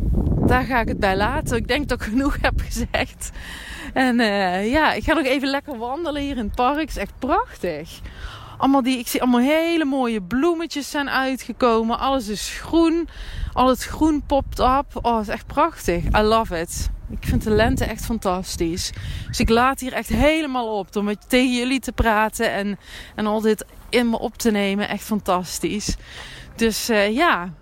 daar 0.46 0.64
ga 0.64 0.80
ik 0.80 0.88
het 0.88 0.98
bij 0.98 1.16
laten. 1.16 1.56
Ik 1.56 1.68
denk 1.68 1.88
dat 1.88 2.00
ik 2.00 2.06
genoeg 2.06 2.36
heb 2.40 2.60
gezegd. 2.60 3.30
En 3.92 4.20
uh, 4.20 4.70
ja, 4.70 4.92
ik 4.92 5.04
ga 5.04 5.12
nog 5.12 5.24
even 5.24 5.48
lekker 5.48 5.78
wandelen 5.78 6.22
hier 6.22 6.36
in 6.36 6.44
het 6.44 6.54
park. 6.54 6.80
Het 6.80 6.88
is 6.88 6.96
echt 6.96 7.18
prachtig. 7.18 8.00
Allemaal 8.58 8.82
die, 8.82 8.98
ik 8.98 9.08
zie 9.08 9.22
allemaal 9.22 9.40
hele 9.40 9.84
mooie 9.84 10.22
bloemetjes 10.22 10.90
zijn 10.90 11.10
uitgekomen. 11.10 11.98
Alles 11.98 12.28
is 12.28 12.58
groen. 12.60 13.08
Al 13.52 13.68
het 13.68 13.84
groen 13.84 14.22
popt 14.26 14.58
op. 14.58 14.84
Oh, 15.02 15.16
het 15.16 15.26
is 15.26 15.32
echt 15.32 15.46
prachtig. 15.46 16.04
I 16.04 16.20
love 16.20 16.60
it. 16.60 16.90
Ik 17.10 17.24
vind 17.26 17.42
de 17.42 17.50
lente 17.50 17.84
echt 17.84 18.04
fantastisch. 18.04 18.92
Dus 19.26 19.40
ik 19.40 19.48
laat 19.48 19.80
hier 19.80 19.92
echt 19.92 20.08
helemaal 20.08 20.78
op. 20.78 20.96
Om 20.96 21.04
met, 21.04 21.28
tegen 21.28 21.54
jullie 21.54 21.80
te 21.80 21.92
praten. 21.92 22.52
En, 22.52 22.78
en 23.14 23.26
al 23.26 23.40
dit 23.40 23.64
in 23.88 24.10
me 24.10 24.18
op 24.18 24.36
te 24.36 24.50
nemen. 24.50 24.88
Echt 24.88 25.04
fantastisch. 25.04 25.96
Dus 26.56 26.90
uh, 26.90 27.14
ja, 27.14 27.52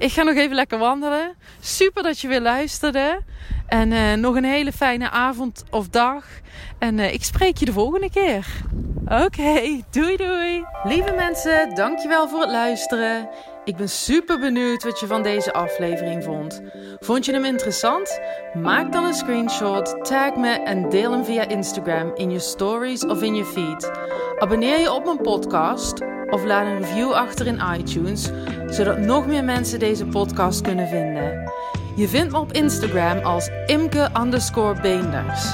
ik 0.00 0.12
ga 0.12 0.22
nog 0.22 0.34
even 0.34 0.54
lekker 0.54 0.78
wandelen. 0.78 1.34
Super 1.60 2.02
dat 2.02 2.20
je 2.20 2.28
weer 2.28 2.40
luisterde. 2.40 3.20
En 3.66 3.90
uh, 3.90 4.12
nog 4.12 4.34
een 4.34 4.44
hele 4.44 4.72
fijne 4.72 5.10
avond 5.10 5.64
of 5.70 5.88
dag. 5.88 6.24
En 6.78 6.98
uh, 6.98 7.12
ik 7.12 7.24
spreek 7.24 7.56
je 7.56 7.64
de 7.64 7.72
volgende 7.72 8.10
keer. 8.10 8.46
Oké, 9.04 9.80
doei 9.90 10.16
doei. 10.16 10.64
Lieve 10.84 11.12
mensen, 11.12 11.74
dankjewel 11.74 12.28
voor 12.28 12.40
het 12.40 12.50
luisteren. 12.50 13.28
Ik 13.64 13.76
ben 13.76 13.88
super 13.88 14.38
benieuwd 14.38 14.82
wat 14.82 15.00
je 15.00 15.06
van 15.06 15.22
deze 15.22 15.52
aflevering 15.52 16.24
vond. 16.24 16.62
Vond 16.98 17.24
je 17.24 17.32
hem 17.32 17.44
interessant? 17.44 18.20
Maak 18.54 18.92
dan 18.92 19.04
een 19.04 19.14
screenshot, 19.14 20.04
tag 20.04 20.36
me 20.36 20.50
en 20.50 20.88
deel 20.88 21.12
hem 21.12 21.24
via 21.24 21.48
Instagram 21.48 22.10
in 22.14 22.30
je 22.30 22.38
stories 22.38 23.06
of 23.06 23.22
in 23.22 23.34
je 23.34 23.44
feed. 23.44 23.90
Abonneer 24.38 24.80
je 24.80 24.92
op 24.92 25.04
mijn 25.04 25.20
podcast 25.20 25.98
of 26.30 26.44
laat 26.44 26.66
een 26.66 26.78
review 26.78 27.12
achter 27.12 27.46
in 27.46 27.60
iTunes, 27.78 28.30
zodat 28.68 28.98
nog 28.98 29.26
meer 29.26 29.44
mensen 29.44 29.78
deze 29.78 30.06
podcast 30.06 30.60
kunnen 30.60 30.88
vinden. 30.88 31.52
Je 31.96 32.08
vindt 32.08 32.32
me 32.32 32.38
op 32.38 32.52
Instagram 32.52 33.18
als 33.18 33.50
imke 33.66 34.08
beenders. 34.82 35.52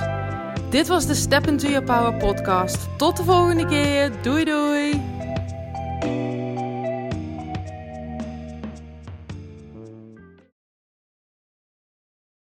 Dit 0.70 0.88
was 0.88 1.06
de 1.06 1.14
Step 1.14 1.46
Into 1.46 1.68
Your 1.68 1.84
Power 1.84 2.14
podcast. 2.14 2.88
Tot 2.96 3.16
de 3.16 3.24
volgende 3.24 3.66
keer. 3.66 4.10
Doei 4.22 4.44
doei! 4.44 5.15